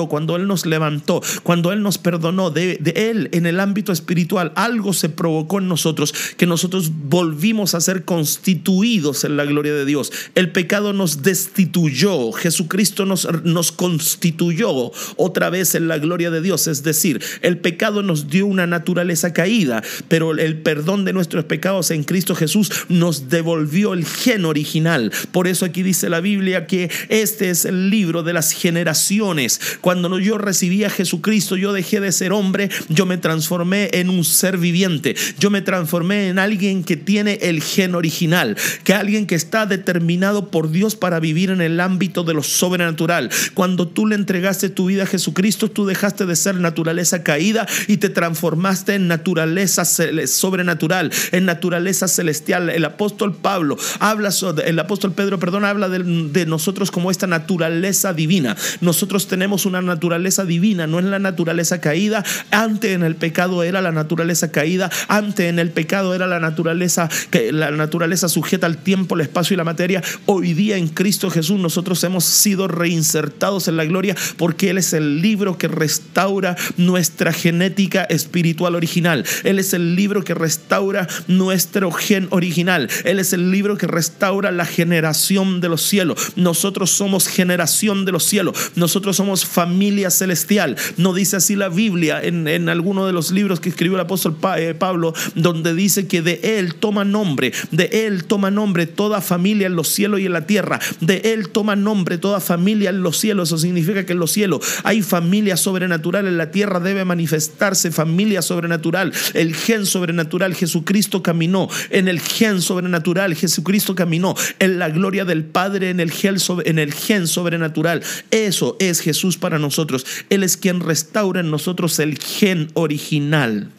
cuando 0.07 0.35
Él 0.35 0.47
nos 0.47 0.65
levantó, 0.65 1.21
cuando 1.43 1.71
Él 1.71 1.81
nos 1.81 1.97
perdonó, 1.97 2.49
de, 2.49 2.77
de 2.79 3.09
Él 3.09 3.29
en 3.31 3.45
el 3.45 3.59
ámbito 3.59 3.91
espiritual, 3.91 4.51
algo 4.55 4.93
se 4.93 5.09
provocó 5.09 5.59
en 5.59 5.67
nosotros, 5.67 6.13
que 6.37 6.45
nosotros 6.45 6.91
volvimos 7.09 7.75
a 7.75 7.81
ser 7.81 8.05
constituidos 8.05 9.23
en 9.23 9.37
la 9.37 9.45
gloria 9.45 9.73
de 9.73 9.85
Dios. 9.85 10.11
El 10.35 10.51
pecado 10.51 10.93
nos 10.93 11.21
destituyó, 11.21 12.31
Jesucristo 12.31 13.05
nos, 13.05 13.27
nos 13.43 13.71
constituyó 13.71 14.91
otra 15.17 15.49
vez 15.49 15.75
en 15.75 15.87
la 15.87 15.97
gloria 15.97 16.31
de 16.31 16.41
Dios. 16.41 16.67
Es 16.67 16.83
decir, 16.83 17.21
el 17.41 17.57
pecado 17.57 18.03
nos 18.03 18.29
dio 18.29 18.45
una 18.45 18.67
naturaleza 18.67 19.33
caída, 19.33 19.83
pero 20.07 20.31
el 20.31 20.61
perdón 20.61 21.05
de 21.05 21.13
nuestros 21.13 21.45
pecados 21.45 21.91
en 21.91 22.03
Cristo 22.03 22.35
Jesús 22.35 22.71
nos 22.89 23.29
devolvió 23.29 23.93
el 23.93 24.05
gen 24.05 24.45
original. 24.45 25.11
Por 25.31 25.47
eso 25.47 25.65
aquí 25.65 25.83
dice 25.83 26.09
la 26.09 26.21
Biblia 26.21 26.67
que 26.67 26.89
este 27.09 27.49
es 27.49 27.65
el 27.65 27.89
libro 27.89 28.23
de 28.23 28.33
las 28.33 28.51
generaciones. 28.51 29.60
Cuando 29.81 30.19
yo 30.19 30.37
recibí 30.37 30.83
a 30.83 30.89
Jesucristo, 30.89 31.57
yo 31.57 31.73
dejé 31.73 31.99
de 31.99 32.11
ser 32.11 32.33
hombre, 32.33 32.69
yo 32.89 33.05
me 33.05 33.17
transformé 33.17 33.89
en 33.93 34.09
un 34.09 34.23
ser 34.23 34.57
viviente. 34.57 35.15
Yo 35.39 35.49
me 35.49 35.61
transformé 35.61 36.29
en 36.29 36.39
alguien 36.39 36.83
que 36.83 36.97
tiene 36.97 37.39
el 37.41 37.61
gen 37.61 37.95
original, 37.95 38.57
que 38.83 38.93
alguien 38.93 39.27
que 39.27 39.35
está 39.35 39.65
determinado 39.65 40.49
por 40.49 40.71
Dios 40.71 40.95
para 40.95 41.19
vivir 41.19 41.49
en 41.49 41.61
el 41.61 41.79
ámbito 41.79 42.23
de 42.23 42.33
lo 42.33 42.43
sobrenatural. 42.43 43.29
Cuando 43.53 43.87
tú 43.87 44.07
le 44.07 44.15
entregaste 44.15 44.69
tu 44.69 44.87
vida 44.87 45.03
a 45.03 45.07
Jesucristo, 45.07 45.69
tú 45.69 45.85
dejaste 45.85 46.25
de 46.25 46.35
ser 46.35 46.55
naturaleza 46.55 47.23
caída 47.23 47.67
y 47.87 47.97
te 47.97 48.09
transformaste 48.09 48.95
en 48.95 49.07
naturaleza 49.07 49.85
sobrenatural, 49.85 51.11
en 51.31 51.45
naturaleza 51.45 52.07
celestial. 52.07 52.69
El 52.69 52.85
apóstol 52.85 53.35
Pablo 53.35 53.77
habla, 53.99 54.29
el 54.65 54.79
apóstol 54.79 55.13
Pedro, 55.13 55.39
perdón, 55.39 55.65
habla 55.65 55.89
de, 55.89 55.99
de 56.03 56.45
nosotros 56.45 56.91
como 56.91 57.11
esta 57.11 57.27
naturaleza 57.27 58.13
divina. 58.13 58.55
Nosotros 58.81 59.27
tenemos 59.27 59.50
una 59.65 59.81
naturaleza 59.81 60.45
divina, 60.45 60.87
no 60.87 60.99
es 60.99 61.05
la 61.05 61.19
naturaleza 61.19 61.81
caída. 61.81 62.23
Antes 62.51 62.91
en 62.91 63.03
el 63.03 63.15
pecado 63.15 63.63
era 63.63 63.81
la 63.81 63.91
naturaleza 63.91 64.51
caída, 64.51 64.89
antes 65.07 65.47
en 65.47 65.59
el 65.59 65.69
pecado 65.69 66.13
era 66.15 66.27
la 66.27 66.39
naturaleza 66.39 67.09
la 67.51 67.71
naturaleza 67.71 68.29
sujeta 68.29 68.65
al 68.67 68.77
tiempo, 68.77 69.15
el 69.15 69.21
espacio 69.21 69.53
y 69.53 69.57
la 69.57 69.63
materia. 69.63 70.01
Hoy 70.25 70.53
día 70.53 70.77
en 70.77 70.87
Cristo 70.87 71.29
Jesús 71.29 71.59
nosotros 71.59 72.03
hemos 72.03 72.25
sido 72.25 72.67
reinsertados 72.67 73.67
en 73.67 73.77
la 73.77 73.85
gloria 73.85 74.15
porque 74.37 74.69
él 74.69 74.77
es 74.77 74.93
el 74.93 75.21
libro 75.21 75.57
que 75.57 75.67
restaura 75.67 76.55
nuestra 76.77 77.33
genética 77.33 78.03
espiritual 78.03 78.75
original. 78.75 79.25
Él 79.43 79.59
es 79.59 79.73
el 79.73 79.95
libro 79.95 80.23
que 80.23 80.33
restaura 80.33 81.07
nuestro 81.27 81.91
gen 81.91 82.27
original. 82.31 82.89
Él 83.03 83.19
es 83.19 83.33
el 83.33 83.51
libro 83.51 83.77
que 83.77 83.87
restaura 83.87 84.51
la 84.51 84.65
generación 84.65 85.61
de 85.61 85.69
los 85.69 85.81
cielos. 85.81 86.33
Nosotros 86.35 86.91
somos 86.91 87.27
generación 87.27 88.05
de 88.05 88.11
los 88.11 88.23
cielos. 88.23 88.71
Nosotros 88.75 89.15
somos 89.15 89.30
familia 89.37 90.09
celestial. 90.09 90.75
No 90.97 91.13
dice 91.13 91.37
así 91.37 91.55
la 91.55 91.69
Biblia 91.69 92.21
en, 92.21 92.47
en 92.47 92.69
alguno 92.69 93.07
de 93.07 93.13
los 93.13 93.31
libros 93.31 93.59
que 93.59 93.69
escribió 93.69 93.95
el 93.95 94.01
apóstol 94.01 94.37
eh, 94.57 94.75
Pablo, 94.77 95.13
donde 95.35 95.73
dice 95.73 96.07
que 96.07 96.21
de 96.21 96.39
él 96.43 96.75
toma 96.75 97.05
nombre, 97.05 97.53
de 97.71 98.05
él 98.07 98.25
toma 98.25 98.51
nombre 98.51 98.87
toda 98.87 99.21
familia 99.21 99.67
en 99.67 99.75
los 99.75 99.87
cielos 99.87 100.19
y 100.19 100.25
en 100.25 100.33
la 100.33 100.45
tierra. 100.45 100.79
De 100.99 101.21
él 101.33 101.49
toma 101.49 101.75
nombre 101.75 102.17
toda 102.17 102.39
familia 102.39 102.89
en 102.89 103.03
los 103.03 103.17
cielos. 103.17 103.49
Eso 103.49 103.57
significa 103.57 104.05
que 104.05 104.13
en 104.13 104.19
los 104.19 104.31
cielos 104.31 104.61
hay 104.83 105.01
familia 105.01 105.57
sobrenatural. 105.57 106.27
En 106.27 106.37
la 106.37 106.51
tierra 106.51 106.79
debe 106.79 107.05
manifestarse 107.05 107.91
familia 107.91 108.41
sobrenatural. 108.41 109.13
El 109.33 109.55
gen 109.55 109.85
sobrenatural. 109.85 110.55
Jesucristo 110.55 111.23
caminó 111.23 111.69
en 111.89 112.07
el 112.07 112.19
gen 112.19 112.61
sobrenatural. 112.61 113.35
Jesucristo 113.35 113.95
caminó 113.95 114.35
en 114.59 114.79
la 114.79 114.89
gloria 114.89 115.25
del 115.25 115.43
Padre 115.43 115.89
en 115.89 115.99
el 115.99 116.11
gen, 116.11 116.37
en 116.65 116.79
el 116.79 116.93
gen 116.93 117.27
sobrenatural. 117.27 118.01
Eso 118.31 118.75
es 118.79 118.99
Jesús 118.99 119.20
para 119.37 119.59
nosotros. 119.59 120.05
Él 120.29 120.43
es 120.43 120.57
quien 120.57 120.79
restaura 120.79 121.39
en 121.39 121.51
nosotros 121.51 121.99
el 121.99 122.17
gen 122.17 122.69
original. 122.73 123.71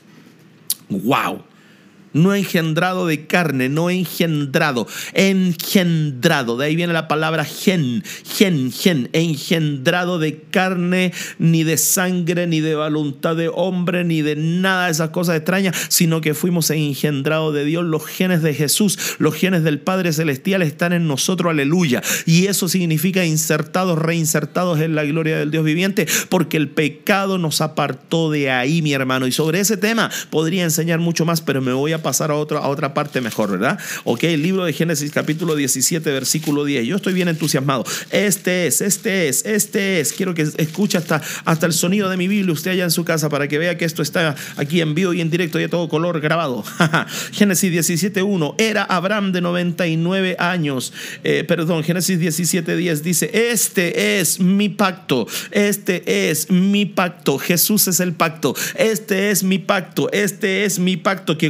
¡Wow! 0.88 1.42
No 2.12 2.34
engendrado 2.34 3.06
de 3.06 3.26
carne, 3.26 3.68
no 3.68 3.90
engendrado, 3.90 4.86
engendrado. 5.14 6.56
De 6.56 6.66
ahí 6.66 6.76
viene 6.76 6.92
la 6.92 7.08
palabra 7.08 7.44
gen, 7.44 8.02
gen, 8.24 8.72
gen, 8.72 9.08
engendrado 9.12 10.18
de 10.18 10.40
carne, 10.50 11.12
ni 11.38 11.64
de 11.64 11.76
sangre, 11.78 12.46
ni 12.46 12.60
de 12.60 12.74
voluntad 12.74 13.36
de 13.36 13.50
hombre, 13.52 14.04
ni 14.04 14.22
de 14.22 14.36
nada 14.36 14.86
de 14.86 14.92
esas 14.92 15.10
cosas 15.10 15.36
extrañas, 15.36 15.76
sino 15.88 16.20
que 16.20 16.34
fuimos 16.34 16.70
engendrados 16.70 17.54
de 17.54 17.64
Dios. 17.64 17.84
Los 17.84 18.06
genes 18.06 18.42
de 18.42 18.54
Jesús, 18.54 19.16
los 19.18 19.34
genes 19.34 19.64
del 19.64 19.80
Padre 19.80 20.12
Celestial 20.12 20.62
están 20.62 20.92
en 20.92 21.06
nosotros, 21.06 21.50
aleluya. 21.50 22.02
Y 22.26 22.46
eso 22.46 22.68
significa 22.68 23.24
insertados, 23.24 23.98
reinsertados 23.98 24.80
en 24.80 24.94
la 24.94 25.04
gloria 25.04 25.38
del 25.38 25.50
Dios 25.50 25.64
viviente, 25.64 26.06
porque 26.28 26.56
el 26.56 26.68
pecado 26.68 27.38
nos 27.38 27.60
apartó 27.60 28.30
de 28.30 28.50
ahí, 28.50 28.82
mi 28.82 28.92
hermano. 28.92 29.26
Y 29.26 29.32
sobre 29.32 29.60
ese 29.60 29.76
tema 29.76 30.10
podría 30.30 30.64
enseñar 30.64 30.98
mucho 30.98 31.24
más, 31.24 31.40
pero 31.40 31.60
me 31.60 31.72
voy 31.72 31.92
a 31.92 32.01
pasar 32.02 32.30
a 32.30 32.34
otra, 32.34 32.58
a 32.58 32.68
otra 32.68 32.94
parte 32.94 33.20
mejor, 33.20 33.50
¿verdad? 33.52 33.78
Ok, 34.04 34.24
el 34.24 34.42
libro 34.42 34.64
de 34.64 34.72
Génesis 34.72 35.10
capítulo 35.10 35.54
17, 35.54 36.10
versículo 36.10 36.64
10. 36.64 36.86
Yo 36.86 36.96
estoy 36.96 37.12
bien 37.12 37.28
entusiasmado. 37.28 37.84
Este 38.10 38.66
es, 38.66 38.80
este 38.80 39.28
es, 39.28 39.44
este 39.46 40.00
es. 40.00 40.12
Quiero 40.12 40.34
que 40.34 40.42
escuche 40.56 40.98
hasta, 40.98 41.22
hasta 41.44 41.66
el 41.66 41.72
sonido 41.72 42.08
de 42.08 42.16
mi 42.16 42.28
Biblia 42.28 42.52
usted 42.52 42.72
allá 42.72 42.84
en 42.84 42.90
su 42.90 43.04
casa 43.04 43.28
para 43.28 43.48
que 43.48 43.58
vea 43.58 43.76
que 43.78 43.84
esto 43.84 44.02
está 44.02 44.34
aquí 44.56 44.80
en 44.80 44.94
vivo 44.94 45.12
y 45.12 45.20
en 45.20 45.30
directo 45.30 45.60
y 45.60 45.64
a 45.64 45.68
todo 45.68 45.88
color 45.88 46.20
grabado. 46.20 46.64
Génesis 47.32 47.70
17, 47.70 48.22
1. 48.22 48.54
Era 48.58 48.84
Abraham 48.84 49.32
de 49.32 49.40
99 49.40 50.36
años. 50.38 50.92
Eh, 51.24 51.44
perdón, 51.46 51.84
Génesis 51.84 52.18
17, 52.18 52.76
10 52.76 53.02
dice, 53.02 53.30
este 53.32 54.20
es 54.20 54.40
mi 54.40 54.68
pacto. 54.68 55.26
Este 55.50 56.30
es 56.30 56.50
mi 56.50 56.86
pacto. 56.86 57.38
Jesús 57.38 57.88
es 57.88 58.00
el 58.00 58.12
pacto. 58.12 58.54
Este 58.74 59.30
es 59.30 59.42
mi 59.42 59.58
pacto. 59.58 60.10
Este 60.12 60.64
es 60.64 60.78
mi 60.78 60.96
pacto 60.96 61.38
que 61.38 61.48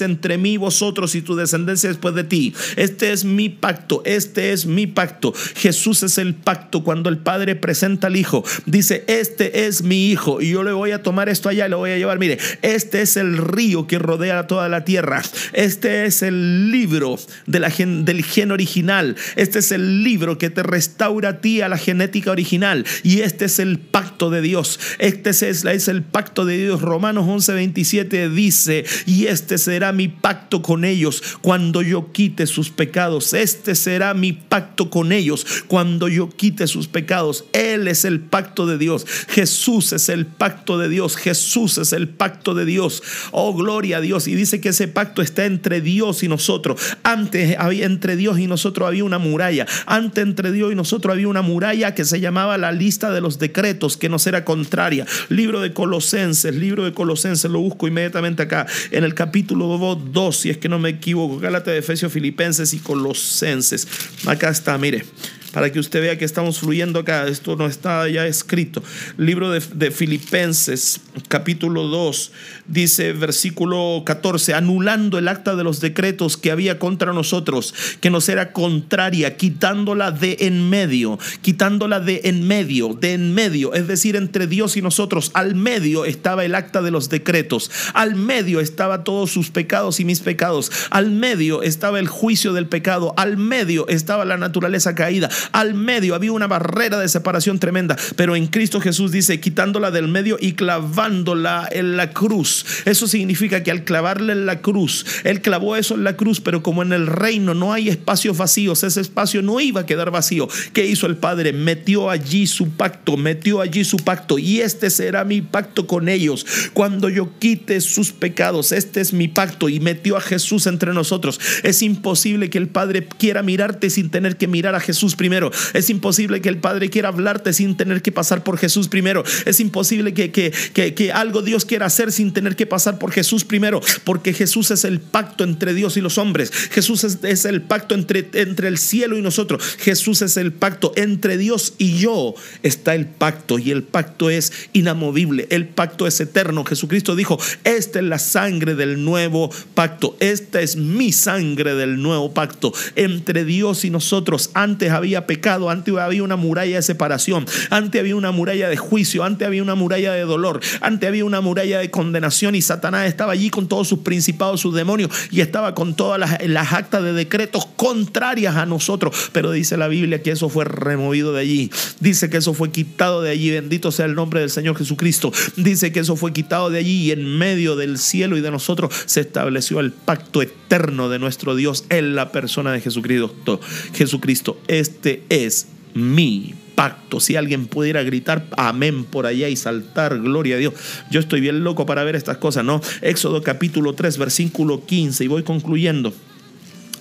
entre 0.00 0.38
mí, 0.38 0.56
vosotros 0.56 1.14
y 1.14 1.22
tu 1.22 1.36
descendencia 1.36 1.88
después 1.88 2.14
de 2.14 2.24
ti. 2.24 2.54
Este 2.76 3.12
es 3.12 3.24
mi 3.24 3.48
pacto. 3.48 4.02
Este 4.04 4.52
es 4.52 4.66
mi 4.66 4.86
pacto. 4.86 5.32
Jesús 5.56 6.02
es 6.02 6.18
el 6.18 6.34
pacto. 6.34 6.82
Cuando 6.82 7.08
el 7.08 7.18
Padre 7.18 7.56
presenta 7.56 8.08
al 8.08 8.16
Hijo, 8.16 8.44
dice, 8.66 9.04
este 9.06 9.66
es 9.66 9.82
mi 9.82 10.10
Hijo. 10.10 10.40
Y 10.40 10.50
yo 10.50 10.62
le 10.62 10.72
voy 10.72 10.92
a 10.92 11.02
tomar 11.02 11.28
esto 11.28 11.48
allá 11.48 11.66
y 11.66 11.70
lo 11.70 11.78
voy 11.78 11.90
a 11.90 11.98
llevar. 11.98 12.18
Mire, 12.18 12.38
este 12.62 13.02
es 13.02 13.16
el 13.16 13.36
río 13.36 13.86
que 13.86 13.98
rodea 13.98 14.46
toda 14.46 14.68
la 14.68 14.84
tierra. 14.84 15.22
Este 15.52 16.06
es 16.06 16.22
el 16.22 16.70
libro 16.70 17.18
de 17.46 17.60
la 17.60 17.70
del 17.70 18.24
gen 18.24 18.52
original. 18.52 19.16
Este 19.36 19.60
es 19.60 19.72
el 19.72 20.02
libro 20.02 20.38
que 20.38 20.50
te 20.50 20.62
restaura 20.62 21.30
a 21.30 21.40
ti 21.40 21.60
a 21.60 21.68
la 21.68 21.78
genética 21.78 22.30
original. 22.30 22.84
Y 23.02 23.20
este 23.20 23.46
es 23.46 23.58
el 23.58 23.78
pacto 23.78 24.30
de 24.30 24.42
Dios. 24.42 24.78
Este 24.98 25.30
es, 25.30 25.42
es 25.42 25.88
el 25.88 26.02
pacto 26.02 26.44
de 26.44 26.58
Dios. 26.58 26.82
Romanos 26.82 27.24
11, 27.26 27.52
27 27.52 28.28
dice, 28.30 28.84
y 29.06 29.26
este 29.26 29.58
será 29.60 29.92
mi 29.92 30.08
pacto 30.08 30.62
con 30.62 30.84
ellos 30.84 31.22
cuando 31.40 31.82
yo 31.82 32.10
quite 32.10 32.48
sus 32.48 32.70
pecados. 32.70 33.32
Este 33.32 33.76
será 33.76 34.14
mi 34.14 34.32
pacto 34.32 34.90
con 34.90 35.12
ellos 35.12 35.46
cuando 35.68 36.08
yo 36.08 36.28
quite 36.28 36.66
sus 36.66 36.88
pecados. 36.88 37.44
Él 37.52 37.86
es 37.86 38.04
el 38.04 38.18
pacto 38.18 38.66
de 38.66 38.78
Dios. 38.78 39.06
Jesús 39.28 39.92
es 39.92 40.08
el 40.08 40.26
pacto 40.26 40.78
de 40.78 40.88
Dios. 40.88 41.16
Jesús 41.16 41.78
es 41.78 41.92
el 41.92 42.08
pacto 42.08 42.54
de 42.54 42.64
Dios. 42.64 43.02
Oh, 43.30 43.54
gloria 43.54 43.98
a 43.98 44.00
Dios. 44.00 44.26
Y 44.26 44.34
dice 44.34 44.60
que 44.60 44.70
ese 44.70 44.88
pacto 44.88 45.22
está 45.22 45.44
entre 45.44 45.80
Dios 45.80 46.22
y 46.22 46.28
nosotros. 46.28 46.80
Antes 47.02 47.56
había 47.58 47.86
entre 47.86 48.16
Dios 48.16 48.38
y 48.38 48.46
nosotros 48.46 48.88
había 48.88 49.04
una 49.04 49.18
muralla. 49.18 49.66
Antes 49.86 50.24
entre 50.24 50.52
Dios 50.52 50.72
y 50.72 50.74
nosotros 50.74 51.12
había 51.12 51.28
una 51.28 51.42
muralla 51.42 51.94
que 51.94 52.04
se 52.04 52.20
llamaba 52.20 52.58
la 52.58 52.72
lista 52.72 53.10
de 53.10 53.20
los 53.20 53.38
decretos, 53.38 53.96
que 53.96 54.08
nos 54.08 54.26
era 54.26 54.44
contraria. 54.44 55.06
Libro 55.28 55.60
de 55.60 55.72
Colosenses, 55.72 56.54
libro 56.54 56.84
de 56.84 56.92
Colosenses, 56.92 57.50
lo 57.50 57.60
busco 57.60 57.86
inmediatamente 57.86 58.42
acá, 58.42 58.66
en 58.90 59.04
el 59.04 59.14
capítulo 59.14 59.49
2, 59.54 60.36
si 60.36 60.50
es 60.50 60.58
que 60.58 60.68
no 60.68 60.78
me 60.78 60.90
equivoco, 60.90 61.38
Gálate 61.38 61.70
de 61.70 61.78
Efesios, 61.78 62.12
Filipenses 62.12 62.74
y 62.74 62.78
Colosenses. 62.78 63.86
Acá 64.26 64.50
está, 64.50 64.76
mire 64.78 65.04
para 65.52 65.72
que 65.72 65.80
usted 65.80 66.00
vea 66.00 66.18
que 66.18 66.24
estamos 66.24 66.58
fluyendo 66.58 67.00
acá. 67.00 67.26
Esto 67.26 67.56
no 67.56 67.66
está 67.66 68.08
ya 68.08 68.26
escrito. 68.26 68.82
Libro 69.16 69.50
de, 69.50 69.90
Filipenses, 69.90 71.00
capítulo 71.28 71.88
2, 71.88 72.32
dice 72.66 73.12
versículo 73.12 74.02
14, 74.04 74.54
anulando 74.54 75.18
el 75.18 75.28
acta 75.28 75.56
de 75.56 75.64
los 75.64 75.80
decretos 75.80 76.36
que 76.36 76.50
había 76.50 76.78
contra 76.78 77.12
nosotros, 77.12 77.74
que 78.00 78.10
nos 78.10 78.28
era 78.28 78.52
contraria, 78.52 79.36
quitándola 79.36 80.12
de 80.12 80.36
en 80.40 80.68
medio, 80.68 81.18
quitándola 81.42 82.00
de 82.00 82.20
en 82.24 82.46
medio, 82.46 82.94
de 82.94 83.14
en 83.14 83.34
medio, 83.34 83.74
es 83.74 83.88
decir, 83.88 84.16
entre 84.16 84.46
Dios 84.46 84.76
y 84.76 84.82
nosotros. 84.82 85.30
Al 85.34 85.54
medio 85.54 86.04
estaba 86.04 86.44
el 86.44 86.54
acta 86.54 86.82
de 86.82 86.90
los 86.90 87.08
decretos, 87.08 87.70
al 87.94 88.14
medio 88.14 88.60
estaba 88.60 89.04
todos 89.04 89.30
sus 89.30 89.50
pecados 89.50 90.00
y 90.00 90.04
mis 90.04 90.20
pecados, 90.20 90.70
al 90.90 91.10
medio 91.10 91.62
estaba 91.62 91.98
el 91.98 92.08
juicio 92.08 92.52
del 92.52 92.66
pecado, 92.66 93.14
al 93.16 93.36
medio 93.36 93.88
estaba 93.88 94.24
la 94.24 94.36
naturaleza 94.36 94.94
caída, 94.94 95.28
al 95.52 95.74
medio 95.74 96.14
había 96.14 96.32
una 96.32 96.46
barrera 96.46 96.98
de 96.98 97.08
separación 97.08 97.58
tremenda, 97.58 97.96
pero 98.16 98.36
en 98.36 98.46
Cristo 98.46 98.80
Jesús 98.80 99.12
dice, 99.12 99.40
quitándola 99.40 99.90
del 99.90 100.08
medio 100.08 100.36
y 100.40 100.52
clavándola 100.52 101.68
en 101.70 101.96
la 101.96 102.10
cruz. 102.10 102.64
Eso 102.84 103.06
significa 103.06 103.62
que 103.62 103.70
al 103.70 103.84
clavarle 103.84 104.32
en 104.32 104.46
la 104.46 104.60
cruz, 104.60 105.06
Él 105.24 105.40
clavó 105.42 105.76
eso 105.76 105.94
en 105.94 106.04
la 106.04 106.16
cruz, 106.16 106.40
pero 106.40 106.62
como 106.62 106.82
en 106.82 106.92
el 106.92 107.06
reino 107.06 107.54
no 107.54 107.72
hay 107.72 107.88
espacios 107.88 108.36
vacíos, 108.36 108.82
ese 108.84 109.00
espacio 109.00 109.42
no 109.42 109.60
iba 109.60 109.82
a 109.82 109.86
quedar 109.86 110.10
vacío. 110.10 110.48
¿Qué 110.72 110.86
hizo 110.86 111.06
el 111.06 111.16
Padre? 111.16 111.52
Metió 111.52 112.10
allí 112.10 112.46
su 112.46 112.70
pacto, 112.70 113.16
metió 113.16 113.60
allí 113.60 113.84
su 113.84 113.96
pacto 113.98 114.38
y 114.38 114.60
este 114.60 114.90
será 114.90 115.24
mi 115.24 115.42
pacto 115.42 115.86
con 115.86 116.08
ellos. 116.08 116.46
Cuando 116.72 117.08
yo 117.08 117.38
quite 117.38 117.80
sus 117.80 118.12
pecados, 118.12 118.72
este 118.72 119.00
es 119.00 119.12
mi 119.12 119.28
pacto 119.28 119.68
y 119.68 119.80
metió 119.80 120.16
a 120.16 120.20
Jesús 120.20 120.66
entre 120.66 120.92
nosotros. 120.92 121.40
Es 121.62 121.82
imposible 121.82 122.50
que 122.50 122.58
el 122.58 122.68
Padre 122.68 123.06
quiera 123.18 123.42
mirarte 123.42 123.90
sin 123.90 124.10
tener 124.10 124.36
que 124.36 124.48
mirar 124.48 124.74
a 124.74 124.80
Jesús 124.80 125.16
primero 125.16 125.29
Es 125.74 125.90
imposible 125.90 126.40
que 126.40 126.48
el 126.48 126.58
Padre 126.58 126.90
quiera 126.90 127.08
hablarte 127.08 127.52
sin 127.52 127.76
tener 127.76 128.02
que 128.02 128.12
pasar 128.12 128.42
por 128.44 128.58
Jesús 128.58 128.88
primero. 128.88 129.24
Es 129.46 129.60
imposible 129.60 130.14
que, 130.14 130.30
que, 130.30 130.52
que, 130.72 131.12
algo 131.12 131.42
Dios 131.42 131.64
quiera 131.64 131.86
hacer 131.86 132.12
sin 132.12 132.32
tener 132.32 132.56
que 132.56 132.66
pasar 132.66 132.98
por 132.98 133.12
Jesús 133.12 133.44
primero, 133.44 133.80
porque 134.04 134.32
Jesús 134.32 134.70
es 134.70 134.84
el 134.84 135.00
pacto 135.00 135.44
entre 135.44 135.74
Dios 135.74 135.96
y 135.96 136.00
los 136.00 136.18
hombres. 136.18 136.52
Jesús 136.70 137.04
es, 137.04 137.44
el 137.44 137.62
pacto 137.62 137.94
entre, 137.94 138.28
entre 138.34 138.68
el 138.68 138.78
cielo 138.78 139.16
y 139.16 139.22
nosotros. 139.22 139.62
Jesús 139.78 140.22
es 140.22 140.36
el 140.36 140.52
pacto 140.52 140.92
entre 140.96 141.36
Dios 141.36 141.74
y 141.78 141.98
yo. 141.98 142.34
Está 142.62 142.94
el 142.94 143.06
pacto 143.06 143.58
y 143.58 143.70
el 143.70 143.82
pacto 143.82 144.30
es 144.30 144.52
inamovible. 144.72 145.46
El 145.50 145.68
pacto 145.68 146.06
es 146.06 146.20
eterno. 146.20 146.64
Jesucristo 146.64 147.16
dijo, 147.16 147.38
esta 147.64 147.98
es 147.98 148.04
la 148.04 148.18
sangre 148.18 148.74
del 148.74 149.04
nuevo 149.04 149.50
pacto. 149.74 150.16
Esta 150.20 150.60
es 150.60 150.76
mi 150.76 151.12
sangre 151.12 151.74
del 151.74 152.00
nuevo 152.02 152.32
pacto 152.32 152.72
entre 152.96 153.44
Dios 153.44 153.84
y 153.84 153.90
nosotros. 153.90 154.50
Antes 154.54 154.90
había 154.90 155.19
pecado, 155.26 155.70
antes 155.70 155.94
había 155.96 156.22
una 156.22 156.36
muralla 156.36 156.76
de 156.76 156.82
separación, 156.82 157.46
antes 157.70 158.00
había 158.00 158.16
una 158.16 158.32
muralla 158.32 158.68
de 158.68 158.76
juicio, 158.76 159.24
antes 159.24 159.46
había 159.46 159.62
una 159.62 159.74
muralla 159.74 160.12
de 160.12 160.22
dolor, 160.22 160.60
antes 160.80 161.08
había 161.08 161.24
una 161.24 161.40
muralla 161.40 161.78
de 161.78 161.90
condenación 161.90 162.54
y 162.54 162.62
Satanás 162.62 163.08
estaba 163.08 163.32
allí 163.32 163.50
con 163.50 163.68
todos 163.68 163.88
sus 163.88 164.00
principados, 164.00 164.60
sus 164.60 164.74
demonios 164.74 165.10
y 165.30 165.40
estaba 165.40 165.74
con 165.74 165.94
todas 165.94 166.18
las, 166.18 166.72
actas 166.72 167.02
de 167.02 167.12
decretos 167.12 167.66
contrarias 167.76 168.56
a 168.56 168.66
nosotros. 168.66 169.30
Pero 169.32 169.50
dice 169.52 169.76
la 169.76 169.88
Biblia 169.88 170.22
que 170.22 170.30
eso 170.30 170.48
fue 170.48 170.64
removido 170.64 171.32
de 171.32 171.40
allí. 171.40 171.70
Dice 172.00 172.30
que 172.30 172.38
eso 172.38 172.54
fue 172.54 172.70
quitado 172.70 173.22
de 173.22 173.30
allí. 173.30 173.50
Bendito 173.50 173.90
sea 173.90 174.06
el 174.06 174.14
nombre 174.14 174.40
del 174.40 174.50
Señor 174.50 174.76
Jesucristo. 174.76 175.32
Dice 175.56 175.92
que 175.92 176.00
eso 176.00 176.16
fue 176.16 176.32
quitado 176.32 176.70
de 176.70 176.78
allí 176.78 177.06
y 177.06 177.10
en 177.12 177.38
medio 177.38 177.76
del 177.76 177.98
cielo 177.98 178.36
y 178.36 178.40
de 178.40 178.50
nosotros 178.50 178.94
se 179.06 179.20
estableció 179.20 179.80
el 179.80 179.92
pacto 179.92 180.42
eterno 180.42 181.08
de 181.08 181.18
nuestro 181.18 181.54
Dios 181.54 181.84
en 181.88 182.14
la 182.14 182.32
persona 182.32 182.72
de 182.72 182.80
Jesucristo. 182.80 183.60
Jesucristo, 183.94 184.58
este 184.68 185.09
este 185.10 185.44
es 185.44 185.66
mi 185.94 186.54
pacto. 186.74 187.20
Si 187.20 187.36
alguien 187.36 187.66
pudiera 187.66 188.02
gritar 188.02 188.46
amén 188.56 189.04
por 189.04 189.26
allá 189.26 189.48
y 189.48 189.56
saltar, 189.56 190.18
gloria 190.20 190.56
a 190.56 190.58
Dios. 190.58 190.74
Yo 191.10 191.20
estoy 191.20 191.40
bien 191.40 191.64
loco 191.64 191.86
para 191.86 192.04
ver 192.04 192.16
estas 192.16 192.38
cosas, 192.38 192.64
¿no? 192.64 192.80
Éxodo 193.02 193.42
capítulo 193.42 193.94
3, 193.94 194.18
versículo 194.18 194.84
15, 194.86 195.24
y 195.24 195.28
voy 195.28 195.42
concluyendo. 195.42 196.12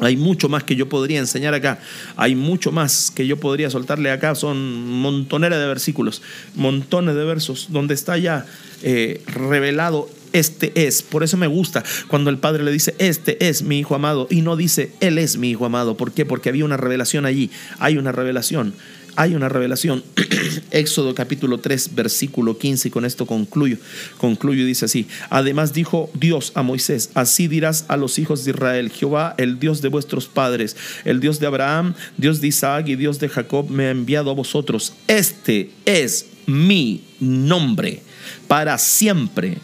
Hay 0.02 0.16
mucho 0.16 0.48
más 0.48 0.64
que 0.64 0.76
yo 0.76 0.88
podría 0.88 1.20
enseñar 1.20 1.54
acá. 1.54 1.80
Hay 2.16 2.34
mucho 2.34 2.72
más 2.72 3.12
que 3.12 3.28
yo 3.28 3.38
podría 3.38 3.70
soltarle 3.70 4.12
acá. 4.12 4.34
Son 4.34 4.88
montoneras 4.88 5.60
de 5.60 5.68
versículos, 5.68 6.22
montones 6.56 7.16
de 7.16 7.26
versos, 7.26 7.68
donde 7.70 7.94
está 7.94 8.18
ya 8.18 8.46
eh, 8.82 9.22
revelado 9.28 10.10
este 10.34 10.88
es. 10.88 11.02
Por 11.02 11.24
eso 11.24 11.38
me 11.38 11.48
gusta 11.48 11.84
cuando 12.08 12.30
el 12.30 12.38
padre 12.38 12.64
le 12.64 12.72
dice, 12.72 12.96
este 12.98 13.48
es 13.48 13.62
mi 13.62 13.80
hijo 13.80 13.96
amado, 13.96 14.28
y 14.30 14.42
no 14.42 14.56
dice, 14.56 14.92
él 15.00 15.18
es 15.18 15.38
mi 15.38 15.52
hijo 15.52 15.66
amado. 15.66 15.98
¿Por 15.98 16.12
qué? 16.12 16.26
Porque 16.26 16.50
había 16.50 16.66
una 16.66 16.78
revelación 16.78 17.26
allí. 17.26 17.50
Hay 17.80 17.98
una 17.98 18.12
revelación. 18.12 18.74
Hay 19.16 19.36
una 19.36 19.50
revelación. 19.50 20.04
Éxodo 20.72 21.14
capítulo 21.14 21.58
3, 21.58 21.96
versículo 21.96 22.58
15, 22.58 22.88
y 22.88 22.92
con 22.92 23.06
esto 23.06 23.26
concluyo. 23.26 23.78
Concluyo 24.18 24.64
y 24.64 24.66
dice 24.66 24.86
así. 24.86 25.08
Además 25.30 25.74
dijo 25.74 26.10
Dios 26.14 26.52
a 26.56 26.64
Moisés, 26.64 27.10
así 27.16 27.48
dirás 27.48 27.86
a 27.90 27.98
los 27.98 28.18
hijos 28.18 28.46
de 28.46 28.52
Israel, 28.52 28.90
Jehová, 28.90 29.36
el 29.38 29.60
Dios 29.60 29.82
de 29.82 29.90
vuestros 29.90 30.28
padres, 30.28 30.78
el 31.06 31.20
Dios 31.20 31.40
de 31.40 31.48
Abraham, 31.48 31.96
Dios 32.18 32.40
de 32.40 32.48
Isaac 32.48 32.88
y 32.88 32.96
Dios 32.96 33.20
de 33.20 33.30
Jacob, 33.30 33.70
me 33.70 33.88
ha 33.88 33.92
enviado 33.92 34.32
a 34.32 34.36
vosotros. 34.36 34.94
Este 35.08 35.72
es 35.86 36.28
mi 36.46 37.04
nombre 37.20 38.02
para 38.48 38.78
siempre 38.78 39.58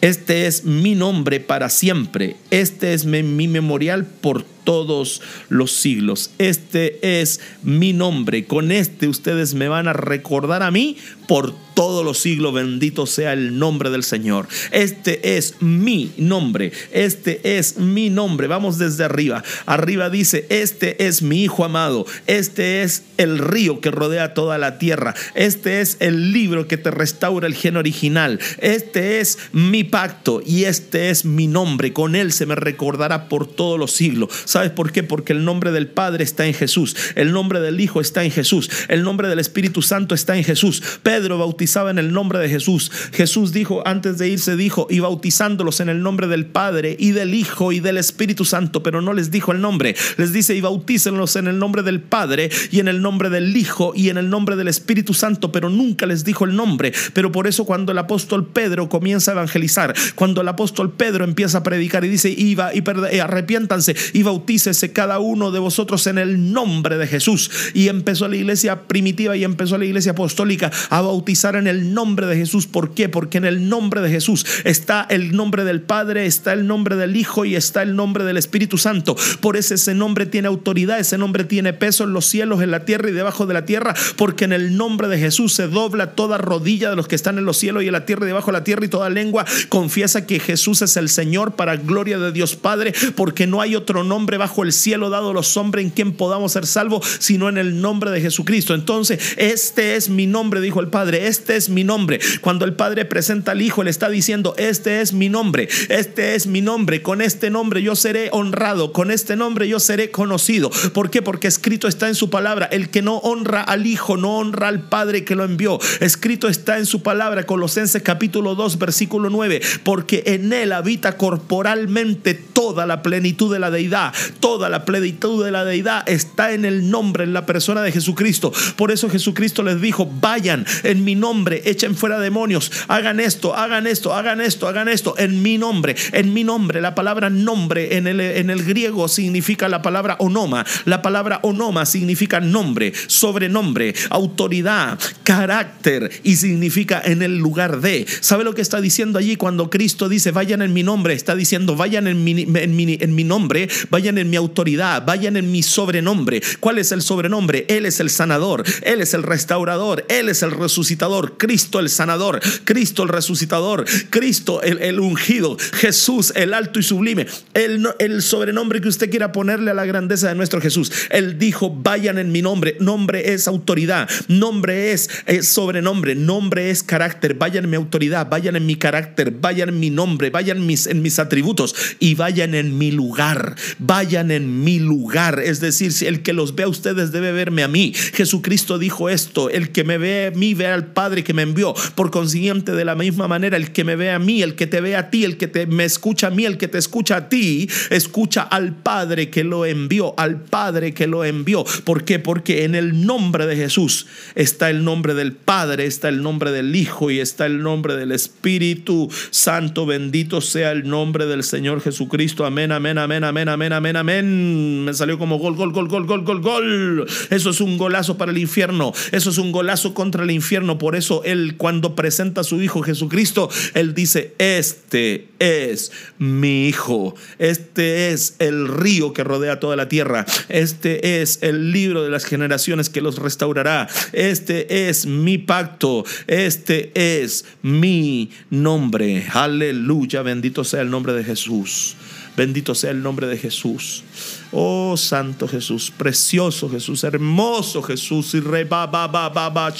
este 0.00 0.46
es 0.46 0.64
mi 0.64 0.94
nombre 0.94 1.40
para 1.40 1.68
siempre. 1.68 2.36
Este 2.50 2.94
es 2.94 3.04
mi, 3.04 3.48
memorial 3.48 4.06
por 4.06 4.44
todos 4.68 5.22
los 5.48 5.72
siglos. 5.72 6.30
Este 6.36 7.20
es 7.22 7.40
mi 7.62 7.94
nombre. 7.94 8.44
Con 8.44 8.70
este 8.70 9.08
ustedes 9.08 9.54
me 9.54 9.66
van 9.66 9.88
a 9.88 9.94
recordar 9.94 10.62
a 10.62 10.70
mí 10.70 10.98
por 11.26 11.54
todos 11.78 12.04
los 12.04 12.18
siglos. 12.18 12.52
Bendito 12.52 13.06
sea 13.06 13.32
el 13.32 13.58
nombre 13.58 13.88
del 13.88 14.02
Señor. 14.02 14.48
Este 14.72 15.38
es 15.38 15.54
mi 15.60 16.10
nombre. 16.18 16.72
Este 16.90 17.56
es 17.56 17.78
mi 17.78 18.10
nombre. 18.10 18.46
Vamos 18.46 18.78
desde 18.78 19.04
arriba. 19.04 19.44
Arriba 19.64 20.10
dice, 20.10 20.44
este 20.50 21.06
es 21.06 21.22
mi 21.22 21.44
Hijo 21.44 21.64
amado. 21.64 22.04
Este 22.26 22.82
es 22.82 23.04
el 23.16 23.38
río 23.38 23.80
que 23.80 23.90
rodea 23.90 24.34
toda 24.34 24.58
la 24.58 24.78
tierra. 24.78 25.14
Este 25.34 25.80
es 25.80 25.96
el 26.00 26.32
libro 26.32 26.66
que 26.66 26.76
te 26.76 26.90
restaura 26.90 27.46
el 27.46 27.54
gen 27.54 27.76
original. 27.76 28.40
Este 28.58 29.20
es 29.20 29.38
mi 29.52 29.84
pacto 29.84 30.42
y 30.44 30.64
este 30.64 31.10
es 31.10 31.24
mi 31.24 31.46
nombre. 31.46 31.92
Con 31.92 32.16
él 32.16 32.32
se 32.32 32.44
me 32.44 32.56
recordará 32.56 33.28
por 33.28 33.46
todos 33.46 33.78
los 33.78 33.92
siglos. 33.92 34.30
¿Sabes 34.58 34.72
por 34.72 34.90
qué? 34.90 35.04
Porque 35.04 35.32
el 35.32 35.44
nombre 35.44 35.70
del 35.70 35.86
Padre 35.86 36.24
está 36.24 36.44
en 36.44 36.52
Jesús. 36.52 36.96
El 37.14 37.30
nombre 37.30 37.60
del 37.60 37.80
Hijo 37.80 38.00
está 38.00 38.24
en 38.24 38.32
Jesús. 38.32 38.68
El 38.88 39.04
nombre 39.04 39.28
del 39.28 39.38
Espíritu 39.38 39.82
Santo 39.82 40.16
está 40.16 40.36
en 40.36 40.42
Jesús. 40.42 40.82
Pedro 41.04 41.38
bautizaba 41.38 41.92
en 41.92 41.98
el 42.00 42.12
nombre 42.12 42.40
de 42.40 42.48
Jesús. 42.48 42.90
Jesús 43.12 43.52
dijo, 43.52 43.86
antes 43.86 44.18
de 44.18 44.30
irse, 44.30 44.56
dijo, 44.56 44.88
y 44.90 44.98
bautizándolos 44.98 45.78
en 45.78 45.90
el 45.90 46.02
nombre 46.02 46.26
del 46.26 46.44
Padre 46.44 46.96
y 46.98 47.12
del 47.12 47.34
Hijo 47.34 47.70
y 47.70 47.78
del 47.78 47.98
Espíritu 47.98 48.44
Santo, 48.44 48.82
pero 48.82 49.00
no 49.00 49.12
les 49.12 49.30
dijo 49.30 49.52
el 49.52 49.60
nombre. 49.60 49.94
Les 50.16 50.32
dice, 50.32 50.56
y 50.56 50.60
bautícenlos 50.60 51.36
en 51.36 51.46
el 51.46 51.60
nombre 51.60 51.84
del 51.84 52.00
Padre 52.00 52.50
y 52.72 52.80
en 52.80 52.88
el 52.88 53.00
nombre 53.00 53.30
del 53.30 53.56
Hijo 53.56 53.92
y 53.94 54.08
en 54.08 54.18
el 54.18 54.28
nombre 54.28 54.56
del 54.56 54.66
Espíritu 54.66 55.14
Santo, 55.14 55.52
pero 55.52 55.70
nunca 55.70 56.04
les 56.04 56.24
dijo 56.24 56.44
el 56.44 56.56
nombre. 56.56 56.92
Pero 57.12 57.30
por 57.30 57.46
eso 57.46 57.64
cuando 57.64 57.92
el 57.92 57.98
apóstol 57.98 58.48
Pedro 58.48 58.88
comienza 58.88 59.30
a 59.30 59.34
evangelizar, 59.34 59.94
cuando 60.16 60.40
el 60.40 60.48
apóstol 60.48 60.90
Pedro 60.94 61.22
empieza 61.22 61.58
a 61.58 61.62
predicar 61.62 62.04
y 62.04 62.08
dice, 62.08 62.34
iba 62.36 62.74
y 62.74 62.82
eh, 63.12 63.20
arrepiéntanse 63.20 63.94
y 64.14 64.24
bautícese 64.38 64.92
cada 64.92 65.18
uno 65.18 65.50
de 65.50 65.58
vosotros 65.58 66.06
en 66.06 66.16
el 66.16 66.52
nombre 66.52 66.96
de 66.96 67.06
Jesús. 67.06 67.50
Y 67.74 67.88
empezó 67.88 68.28
la 68.28 68.36
iglesia 68.36 68.82
primitiva 68.86 69.36
y 69.36 69.44
empezó 69.44 69.78
la 69.78 69.84
iglesia 69.84 70.12
apostólica 70.12 70.70
a 70.90 71.00
bautizar 71.00 71.56
en 71.56 71.66
el 71.66 71.92
nombre 71.92 72.26
de 72.26 72.36
Jesús. 72.36 72.66
¿Por 72.66 72.94
qué? 72.94 73.08
Porque 73.08 73.38
en 73.38 73.44
el 73.44 73.68
nombre 73.68 74.00
de 74.00 74.10
Jesús 74.10 74.46
está 74.64 75.06
el 75.10 75.34
nombre 75.34 75.64
del 75.64 75.80
Padre, 75.80 76.26
está 76.26 76.52
el 76.52 76.66
nombre 76.66 76.94
del 76.96 77.16
Hijo 77.16 77.44
y 77.44 77.56
está 77.56 77.82
el 77.82 77.96
nombre 77.96 78.24
del 78.24 78.36
Espíritu 78.36 78.78
Santo. 78.78 79.16
Por 79.40 79.56
eso 79.56 79.74
ese 79.74 79.94
nombre 79.94 80.26
tiene 80.26 80.46
autoridad, 80.46 81.00
ese 81.00 81.18
nombre 81.18 81.44
tiene 81.44 81.72
peso 81.72 82.04
en 82.04 82.12
los 82.12 82.26
cielos, 82.26 82.62
en 82.62 82.70
la 82.70 82.84
tierra 82.84 83.10
y 83.10 83.12
debajo 83.12 83.46
de 83.46 83.54
la 83.54 83.64
tierra, 83.64 83.94
porque 84.16 84.44
en 84.44 84.52
el 84.52 84.76
nombre 84.76 85.08
de 85.08 85.18
Jesús 85.18 85.52
se 85.52 85.66
dobla 85.66 86.12
toda 86.12 86.38
rodilla 86.38 86.90
de 86.90 86.96
los 86.96 87.08
que 87.08 87.16
están 87.16 87.38
en 87.38 87.44
los 87.44 87.56
cielos 87.56 87.82
y 87.82 87.86
en 87.86 87.92
la 87.92 88.06
tierra 88.06 88.24
y 88.24 88.28
debajo 88.28 88.52
de 88.52 88.58
la 88.58 88.64
tierra 88.64 88.84
y 88.84 88.88
toda 88.88 89.10
lengua 89.10 89.44
confiesa 89.68 90.26
que 90.26 90.38
Jesús 90.38 90.82
es 90.82 90.96
el 90.96 91.08
Señor 91.08 91.56
para 91.56 91.76
gloria 91.76 92.18
de 92.18 92.30
Dios 92.30 92.54
Padre, 92.54 92.94
porque 93.16 93.46
no 93.46 93.60
hay 93.60 93.74
otro 93.74 94.04
nombre 94.04 94.27
bajo 94.36 94.62
el 94.62 94.72
cielo 94.72 95.10
dado 95.10 95.32
los 95.32 95.56
hombres 95.56 95.84
en 95.84 95.90
quien 95.90 96.12
podamos 96.12 96.52
ser 96.52 96.66
salvos, 96.66 97.06
sino 97.18 97.48
en 97.48 97.58
el 97.58 97.80
nombre 97.80 98.10
de 98.10 98.20
Jesucristo. 98.20 98.74
Entonces, 98.74 99.34
este 99.36 99.96
es 99.96 100.08
mi 100.08 100.26
nombre, 100.26 100.60
dijo 100.60 100.80
el 100.80 100.88
Padre, 100.88 101.28
este 101.28 101.56
es 101.56 101.68
mi 101.68 101.84
nombre. 101.84 102.20
Cuando 102.40 102.64
el 102.64 102.74
Padre 102.74 103.04
presenta 103.04 103.52
al 103.52 103.62
Hijo, 103.62 103.82
le 103.82 103.90
está 103.90 104.08
diciendo, 104.08 104.54
este 104.58 105.00
es 105.00 105.12
mi 105.12 105.28
nombre, 105.28 105.68
este 105.88 106.34
es 106.34 106.46
mi 106.46 106.60
nombre, 106.60 107.02
con 107.02 107.22
este 107.22 107.50
nombre 107.50 107.82
yo 107.82 107.96
seré 107.96 108.28
honrado, 108.32 108.92
con 108.92 109.10
este 109.10 109.36
nombre 109.36 109.68
yo 109.68 109.80
seré 109.80 110.10
conocido. 110.10 110.70
¿Por 110.92 111.10
qué? 111.10 111.22
Porque 111.22 111.48
escrito 111.48 111.88
está 111.88 112.08
en 112.08 112.14
su 112.14 112.30
palabra, 112.30 112.66
el 112.66 112.90
que 112.90 113.02
no 113.02 113.18
honra 113.18 113.62
al 113.62 113.86
Hijo, 113.86 114.16
no 114.16 114.38
honra 114.38 114.68
al 114.68 114.82
Padre 114.88 115.24
que 115.24 115.34
lo 115.34 115.44
envió. 115.44 115.78
Escrito 116.00 116.48
está 116.48 116.78
en 116.78 116.86
su 116.86 117.02
palabra, 117.02 117.46
Colosenses 117.46 118.02
capítulo 118.02 118.54
2, 118.54 118.78
versículo 118.78 119.30
9, 119.30 119.60
porque 119.84 120.22
en 120.26 120.52
él 120.52 120.72
habita 120.72 121.16
corporalmente 121.16 122.34
toda 122.34 122.86
la 122.86 123.02
plenitud 123.02 123.52
de 123.52 123.58
la 123.58 123.70
deidad, 123.70 124.12
toda 124.40 124.68
la 124.68 124.84
plenitud 124.84 125.44
de 125.44 125.50
la 125.50 125.64
deidad 125.64 126.08
está 126.08 126.52
en 126.52 126.64
el 126.64 126.90
nombre, 126.90 127.24
en 127.24 127.32
la 127.32 127.46
persona 127.46 127.82
de 127.82 127.92
Jesucristo. 127.92 128.52
Por 128.76 128.90
eso 128.90 129.08
Jesucristo 129.10 129.62
les 129.62 129.80
dijo, 129.80 130.10
vayan 130.20 130.64
en 130.82 131.04
mi 131.04 131.14
nombre, 131.14 131.62
echen 131.64 131.94
fuera 131.94 132.18
demonios, 132.18 132.70
hagan 132.88 133.20
esto, 133.20 133.54
hagan 133.54 133.86
esto, 133.86 134.14
hagan 134.14 134.40
esto, 134.40 134.68
hagan 134.68 134.88
esto, 134.88 135.14
en 135.18 135.42
mi 135.42 135.58
nombre, 135.58 135.96
en 136.12 136.32
mi 136.32 136.44
nombre. 136.44 136.80
La 136.80 136.94
palabra 136.94 137.30
nombre 137.30 137.96
en 137.96 138.06
el, 138.06 138.20
en 138.20 138.50
el 138.50 138.64
griego 138.64 139.08
significa 139.08 139.68
la 139.68 139.82
palabra 139.82 140.16
onoma. 140.18 140.64
La 140.84 141.02
palabra 141.02 141.40
onoma 141.42 141.86
significa 141.86 142.40
nombre, 142.40 142.92
sobrenombre, 143.06 143.94
autoridad, 144.10 144.98
carácter 145.22 146.10
y 146.22 146.36
significa 146.36 147.02
en 147.04 147.22
el 147.22 147.38
lugar 147.38 147.80
de. 147.80 148.06
¿Sabe 148.20 148.44
lo 148.44 148.54
que 148.54 148.62
está 148.62 148.80
diciendo 148.80 149.18
allí 149.18 149.36
cuando 149.36 149.70
Cristo 149.70 150.08
dice 150.08 150.30
vayan 150.30 150.62
en 150.62 150.72
mi 150.72 150.82
nombre? 150.82 151.14
Está 151.14 151.34
diciendo 151.34 151.76
vayan 151.76 152.06
en 152.06 152.24
mi, 152.24 152.46
en 152.54 152.76
mi, 152.76 152.98
en 153.00 153.14
mi 153.14 153.24
nombre, 153.24 153.68
vayan 153.90 154.07
en 154.16 154.30
mi 154.30 154.36
autoridad, 154.36 155.04
vayan 155.04 155.36
en 155.36 155.52
mi 155.52 155.62
sobrenombre. 155.62 156.40
¿Cuál 156.60 156.78
es 156.78 156.92
el 156.92 157.02
sobrenombre? 157.02 157.66
Él 157.68 157.84
es 157.84 158.00
el 158.00 158.08
sanador, 158.08 158.64
Él 158.82 159.02
es 159.02 159.12
el 159.12 159.22
restaurador, 159.22 160.06
Él 160.08 160.30
es 160.30 160.42
el 160.42 160.52
resucitador, 160.52 161.36
Cristo 161.36 161.80
el 161.80 161.90
sanador, 161.90 162.40
Cristo 162.64 163.02
el 163.02 163.10
resucitador, 163.10 163.84
Cristo 164.08 164.62
el, 164.62 164.80
el 164.80 165.00
ungido, 165.00 165.58
Jesús 165.74 166.32
el 166.34 166.54
alto 166.54 166.78
y 166.78 166.82
sublime, 166.82 167.26
el, 167.54 167.86
el 167.98 168.22
sobrenombre 168.22 168.80
que 168.80 168.88
usted 168.88 169.10
quiera 169.10 169.32
ponerle 169.32 169.72
a 169.72 169.74
la 169.74 169.84
grandeza 169.84 170.28
de 170.28 170.34
nuestro 170.34 170.60
Jesús. 170.60 170.90
Él 171.10 171.38
dijo 171.38 171.70
vayan 171.70 172.18
en 172.18 172.32
mi 172.32 172.42
nombre. 172.42 172.76
Nombre 172.80 173.32
es 173.32 173.48
autoridad, 173.48 174.08
nombre 174.28 174.92
es, 174.92 175.08
sobrenombre, 175.42 176.14
nombre 176.14 176.70
es 176.70 176.82
carácter. 176.82 177.34
Vayan 177.34 177.64
en 177.64 177.70
mi 177.70 177.76
autoridad, 177.76 178.28
vayan 178.28 178.56
en 178.56 178.66
mi 178.66 178.76
carácter, 178.76 179.30
vayan 179.30 179.70
en 179.70 179.80
mi 179.80 179.90
nombre, 179.90 180.30
vayan 180.30 180.64
mis, 180.64 180.86
en 180.86 181.02
mis 181.02 181.18
atributos 181.18 181.74
y 181.98 182.14
vayan 182.14 182.54
en 182.54 182.78
mi 182.78 182.90
lugar. 182.92 183.56
Vayan 183.78 183.97
en 184.02 184.62
mi 184.62 184.78
lugar. 184.78 185.40
Es 185.44 185.60
decir, 185.60 185.92
si 185.92 186.06
el 186.06 186.22
que 186.22 186.32
los 186.32 186.54
ve 186.54 186.62
a 186.64 186.68
ustedes 186.68 187.10
debe 187.10 187.32
verme 187.32 187.62
a 187.64 187.68
mí. 187.68 187.92
Jesucristo 188.14 188.78
dijo 188.78 189.08
esto: 189.08 189.50
el 189.50 189.70
que 189.70 189.84
me 189.84 189.98
ve 189.98 190.30
a 190.32 190.36
mí 190.36 190.54
ve 190.54 190.66
al 190.66 190.86
Padre 190.86 191.24
que 191.24 191.34
me 191.34 191.42
envió. 191.42 191.74
Por 191.94 192.10
consiguiente, 192.10 192.72
de 192.72 192.84
la 192.84 192.94
misma 192.94 193.26
manera, 193.28 193.56
el 193.56 193.72
que 193.72 193.84
me 193.84 193.96
ve 193.96 194.10
a 194.10 194.18
mí, 194.18 194.42
el 194.42 194.54
que 194.54 194.66
te 194.66 194.80
ve 194.80 194.96
a 194.96 195.10
ti, 195.10 195.24
el 195.24 195.36
que 195.36 195.48
te, 195.48 195.66
me 195.66 195.84
escucha 195.84 196.28
a 196.28 196.30
mí, 196.30 196.44
el 196.44 196.58
que 196.58 196.68
te 196.68 196.78
escucha 196.78 197.16
a 197.16 197.28
ti, 197.28 197.68
escucha 197.90 198.42
al 198.42 198.74
Padre 198.74 199.30
que 199.30 199.42
lo 199.42 199.66
envió, 199.66 200.14
al 200.18 200.42
Padre 200.42 200.94
que 200.94 201.06
lo 201.06 201.24
envió. 201.24 201.64
¿Por 201.84 202.04
qué? 202.04 202.18
Porque 202.18 202.64
en 202.64 202.74
el 202.74 203.04
nombre 203.04 203.46
de 203.46 203.56
Jesús 203.56 204.06
está 204.34 204.70
el 204.70 204.84
nombre 204.84 205.14
del 205.14 205.32
Padre, 205.32 205.86
está 205.86 206.08
el 206.08 206.22
nombre 206.22 206.52
del 206.52 206.74
Hijo 206.76 207.10
y 207.10 207.18
está 207.18 207.46
el 207.46 207.62
nombre 207.62 207.96
del 207.96 208.12
Espíritu 208.12 209.10
Santo. 209.30 209.86
Bendito 209.86 210.40
sea 210.40 210.70
el 210.70 210.88
nombre 210.88 211.26
del 211.26 211.42
Señor 211.42 211.80
Jesucristo. 211.80 212.46
Amén, 212.46 212.70
amén, 212.70 212.98
amén, 212.98 213.24
amén, 213.24 213.48
amén, 213.48 213.72
amén, 213.72 213.87
amén. 213.96 214.84
Me 214.84 214.94
salió 214.94 215.18
como 215.18 215.38
gol, 215.38 215.54
gol, 215.54 215.72
gol, 215.72 215.88
gol, 215.88 216.06
gol, 216.06 216.22
gol, 216.22 216.40
gol. 216.40 217.06
Eso 217.30 217.50
es 217.50 217.60
un 217.60 217.78
golazo 217.78 218.16
para 218.16 218.32
el 218.32 218.38
infierno. 218.38 218.92
Eso 219.12 219.30
es 219.30 219.38
un 219.38 219.52
golazo 219.52 219.94
contra 219.94 220.24
el 220.24 220.30
infierno. 220.30 220.78
Por 220.78 220.96
eso 220.96 221.22
Él 221.24 221.56
cuando 221.56 221.94
presenta 221.94 222.40
a 222.42 222.44
su 222.44 222.60
Hijo 222.62 222.82
Jesucristo, 222.82 223.48
Él 223.74 223.94
dice, 223.94 224.34
este 224.38 225.28
es 225.38 225.92
mi 226.18 226.68
Hijo. 226.68 227.14
Este 227.38 228.10
es 228.12 228.36
el 228.38 228.68
río 228.68 229.12
que 229.12 229.24
rodea 229.24 229.60
toda 229.60 229.76
la 229.76 229.88
tierra. 229.88 230.26
Este 230.48 231.20
es 231.20 231.38
el 231.42 231.72
libro 231.72 232.02
de 232.02 232.10
las 232.10 232.24
generaciones 232.24 232.90
que 232.90 233.00
los 233.00 233.18
restaurará. 233.18 233.88
Este 234.12 234.88
es 234.88 235.06
mi 235.06 235.38
pacto. 235.38 236.04
Este 236.26 236.92
es 236.94 237.44
mi 237.62 238.30
nombre. 238.50 239.26
Aleluya. 239.32 240.22
Bendito 240.22 240.64
sea 240.64 240.82
el 240.82 240.90
nombre 240.90 241.12
de 241.12 241.24
Jesús. 241.24 241.96
Bendito 242.38 242.72
sea 242.72 242.92
el 242.92 243.02
nombre 243.02 243.26
de 243.26 243.36
Jesús. 243.36 244.04
Oh 244.52 244.96
Santo 244.96 245.48
Jesús, 245.48 245.90
precioso 245.90 246.70
Jesús, 246.70 247.02
hermoso 247.02 247.82
Jesús. 247.82 248.32
Y 248.32 248.38
re 248.38 248.62
ba 248.62 248.86
ba 248.86 249.08
ba 249.08 249.28
ba 249.28 249.50
ba 249.50 249.72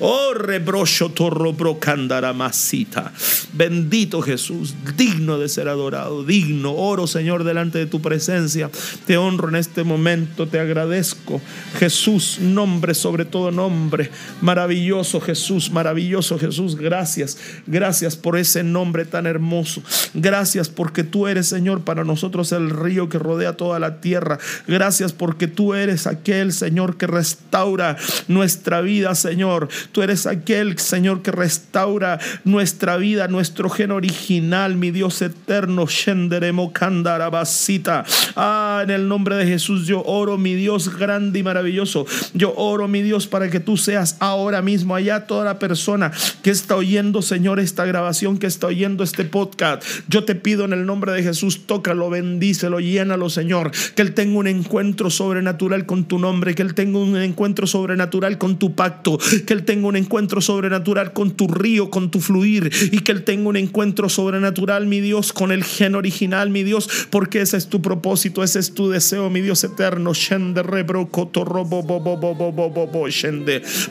Oh, 0.00 0.32
rebrocho 0.34 1.10
torro 1.10 1.56
masita. 2.34 3.12
Bendito 3.52 4.22
Jesús, 4.22 4.74
digno 4.96 5.38
de 5.38 5.48
ser 5.48 5.68
adorado, 5.68 6.24
digno. 6.24 6.72
Oro, 6.72 7.06
Señor, 7.06 7.44
delante 7.44 7.78
de 7.78 7.86
tu 7.86 8.00
presencia. 8.00 8.70
Te 9.06 9.16
honro 9.16 9.48
en 9.48 9.56
este 9.56 9.82
momento, 9.84 10.46
te 10.46 10.60
agradezco. 10.60 11.40
Jesús, 11.78 12.38
nombre 12.40 12.94
sobre 12.94 13.24
todo 13.24 13.50
nombre. 13.50 14.10
Maravilloso 14.40 15.20
Jesús, 15.20 15.70
maravilloso 15.70 16.38
Jesús. 16.38 16.76
Gracias, 16.76 17.38
gracias 17.66 18.16
por 18.16 18.36
ese 18.38 18.62
nombre 18.62 19.04
tan 19.04 19.26
hermoso. 19.26 19.82
Gracias 20.14 20.68
porque 20.68 21.04
tú 21.04 21.26
eres, 21.26 21.48
Señor, 21.48 21.82
para 21.82 22.04
nosotros 22.04 22.52
el 22.52 22.70
río 22.70 23.08
que 23.08 23.18
rodea 23.18 23.56
toda 23.56 23.78
la 23.78 24.00
tierra. 24.00 24.38
Gracias 24.66 25.12
porque 25.12 25.46
tú 25.46 25.74
eres 25.74 26.06
aquel, 26.06 26.52
Señor, 26.52 26.96
que 26.96 27.06
restaura 27.06 27.96
nuestra 28.28 28.80
vida, 28.80 29.14
Señor. 29.14 29.68
Tú 29.92 30.02
eres 30.02 30.26
aquel, 30.26 30.78
Señor, 30.78 31.22
que 31.22 31.30
restaura 31.30 32.18
nuestra 32.44 32.96
vida, 32.96 33.28
nuestro 33.28 33.70
gen 33.70 33.90
original, 33.90 34.76
mi 34.76 34.90
Dios 34.90 35.22
eterno. 35.22 35.86
Shenderemo 35.86 36.72
Kandarabasita. 36.72 38.04
Ah, 38.36 38.82
en 38.84 38.90
el 38.90 39.08
nombre 39.08 39.36
de 39.36 39.46
Jesús 39.46 39.86
yo 39.86 40.02
oro, 40.04 40.38
mi 40.38 40.54
Dios 40.54 40.96
grande 40.96 41.38
y 41.38 41.42
maravilloso. 41.42 42.06
Yo 42.34 42.54
oro, 42.56 42.88
mi 42.88 43.02
Dios, 43.02 43.26
para 43.26 43.50
que 43.50 43.60
tú 43.60 43.76
seas 43.76 44.16
ahora 44.20 44.62
mismo 44.62 44.94
allá 44.94 45.26
toda 45.26 45.44
la 45.44 45.58
persona 45.58 46.12
que 46.42 46.50
está 46.50 46.76
oyendo, 46.76 47.22
Señor, 47.22 47.60
esta 47.60 47.84
grabación, 47.84 48.38
que 48.38 48.46
está 48.46 48.66
oyendo 48.68 49.04
este 49.04 49.24
podcast. 49.24 49.82
Yo 50.08 50.24
te 50.24 50.34
pido 50.34 50.64
en 50.64 50.72
el 50.72 50.86
nombre 50.86 51.12
de 51.12 51.22
Jesús, 51.22 51.66
tócalo, 51.66 52.10
bendícelo, 52.10 52.80
llénalo, 52.80 53.30
Señor. 53.30 53.70
Que 53.94 54.02
Él 54.02 54.14
tenga 54.14 54.38
un 54.38 54.46
encuentro 54.46 55.10
sobrenatural 55.10 55.86
con 55.86 56.04
tu 56.04 56.18
nombre, 56.18 56.54
que 56.54 56.62
Él 56.62 56.74
tenga 56.74 56.98
un 56.98 57.16
encuentro 57.16 57.66
sobrenatural 57.66 58.38
con 58.38 58.58
tu 58.58 58.74
pacto, 58.74 59.18
que 59.46 59.52
Él 59.52 59.64
tenga 59.64 59.77
un 59.86 59.96
encuentro 59.96 60.40
sobrenatural 60.40 61.12
con 61.12 61.32
tu 61.32 61.46
río, 61.46 61.90
con 61.90 62.10
tu 62.10 62.20
fluir, 62.20 62.70
y 62.92 63.00
que 63.00 63.12
Él 63.12 63.24
tenga 63.24 63.48
un 63.48 63.56
encuentro 63.56 64.08
sobrenatural, 64.08 64.86
mi 64.86 65.00
Dios, 65.00 65.32
con 65.32 65.52
el 65.52 65.62
gen 65.62 65.94
original, 65.94 66.50
mi 66.50 66.64
Dios, 66.64 66.88
porque 67.10 67.40
ese 67.42 67.56
es 67.56 67.68
tu 67.68 67.80
propósito, 67.80 68.42
ese 68.42 68.58
es 68.58 68.74
tu 68.74 68.88
deseo, 68.88 69.30
mi 69.30 69.40
Dios 69.40 69.62
eterno. 69.64 70.12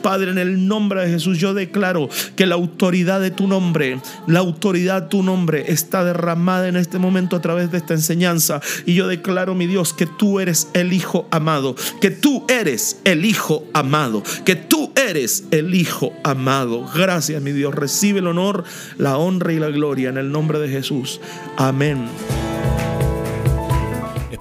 Padre, 0.02 0.30
en 0.30 0.38
el 0.38 0.66
nombre 0.66 1.00
de 1.02 1.10
Jesús, 1.10 1.38
yo 1.38 1.54
declaro 1.54 2.08
que 2.36 2.46
la 2.46 2.54
autoridad 2.54 3.20
de 3.20 3.30
tu 3.30 3.46
nombre, 3.46 4.00
la 4.26 4.40
autoridad 4.40 5.02
de 5.02 5.08
tu 5.08 5.22
nombre 5.22 5.64
está 5.68 6.04
derramada 6.04 6.68
en 6.68 6.76
este 6.76 6.98
momento 6.98 7.36
a 7.36 7.40
través 7.40 7.70
de 7.70 7.78
esta 7.78 7.94
enseñanza. 7.94 8.60
Y 8.86 8.94
yo 8.94 9.08
declaro, 9.08 9.54
mi 9.54 9.66
Dios, 9.66 9.92
que 9.92 10.06
tú 10.06 10.40
eres 10.40 10.68
el 10.74 10.92
Hijo 10.92 11.28
amado, 11.30 11.74
que 12.00 12.10
tú 12.10 12.44
eres 12.48 13.00
el 13.04 13.24
Hijo 13.24 13.64
amado, 13.72 14.22
que 14.44 14.56
tú 14.56 14.92
eres 14.96 15.44
el 15.50 15.74
Hijo 15.74 15.77
amado. 16.24 16.86
Gracias, 16.94 17.42
mi 17.42 17.52
Dios. 17.52 17.74
Recibe 17.74 18.20
el 18.20 18.26
honor, 18.26 18.64
la 18.96 19.18
honra 19.18 19.52
y 19.52 19.58
la 19.58 19.68
gloria 19.68 20.08
en 20.08 20.18
el 20.18 20.32
nombre 20.32 20.58
de 20.58 20.68
Jesús. 20.68 21.20
Amén. 21.56 22.08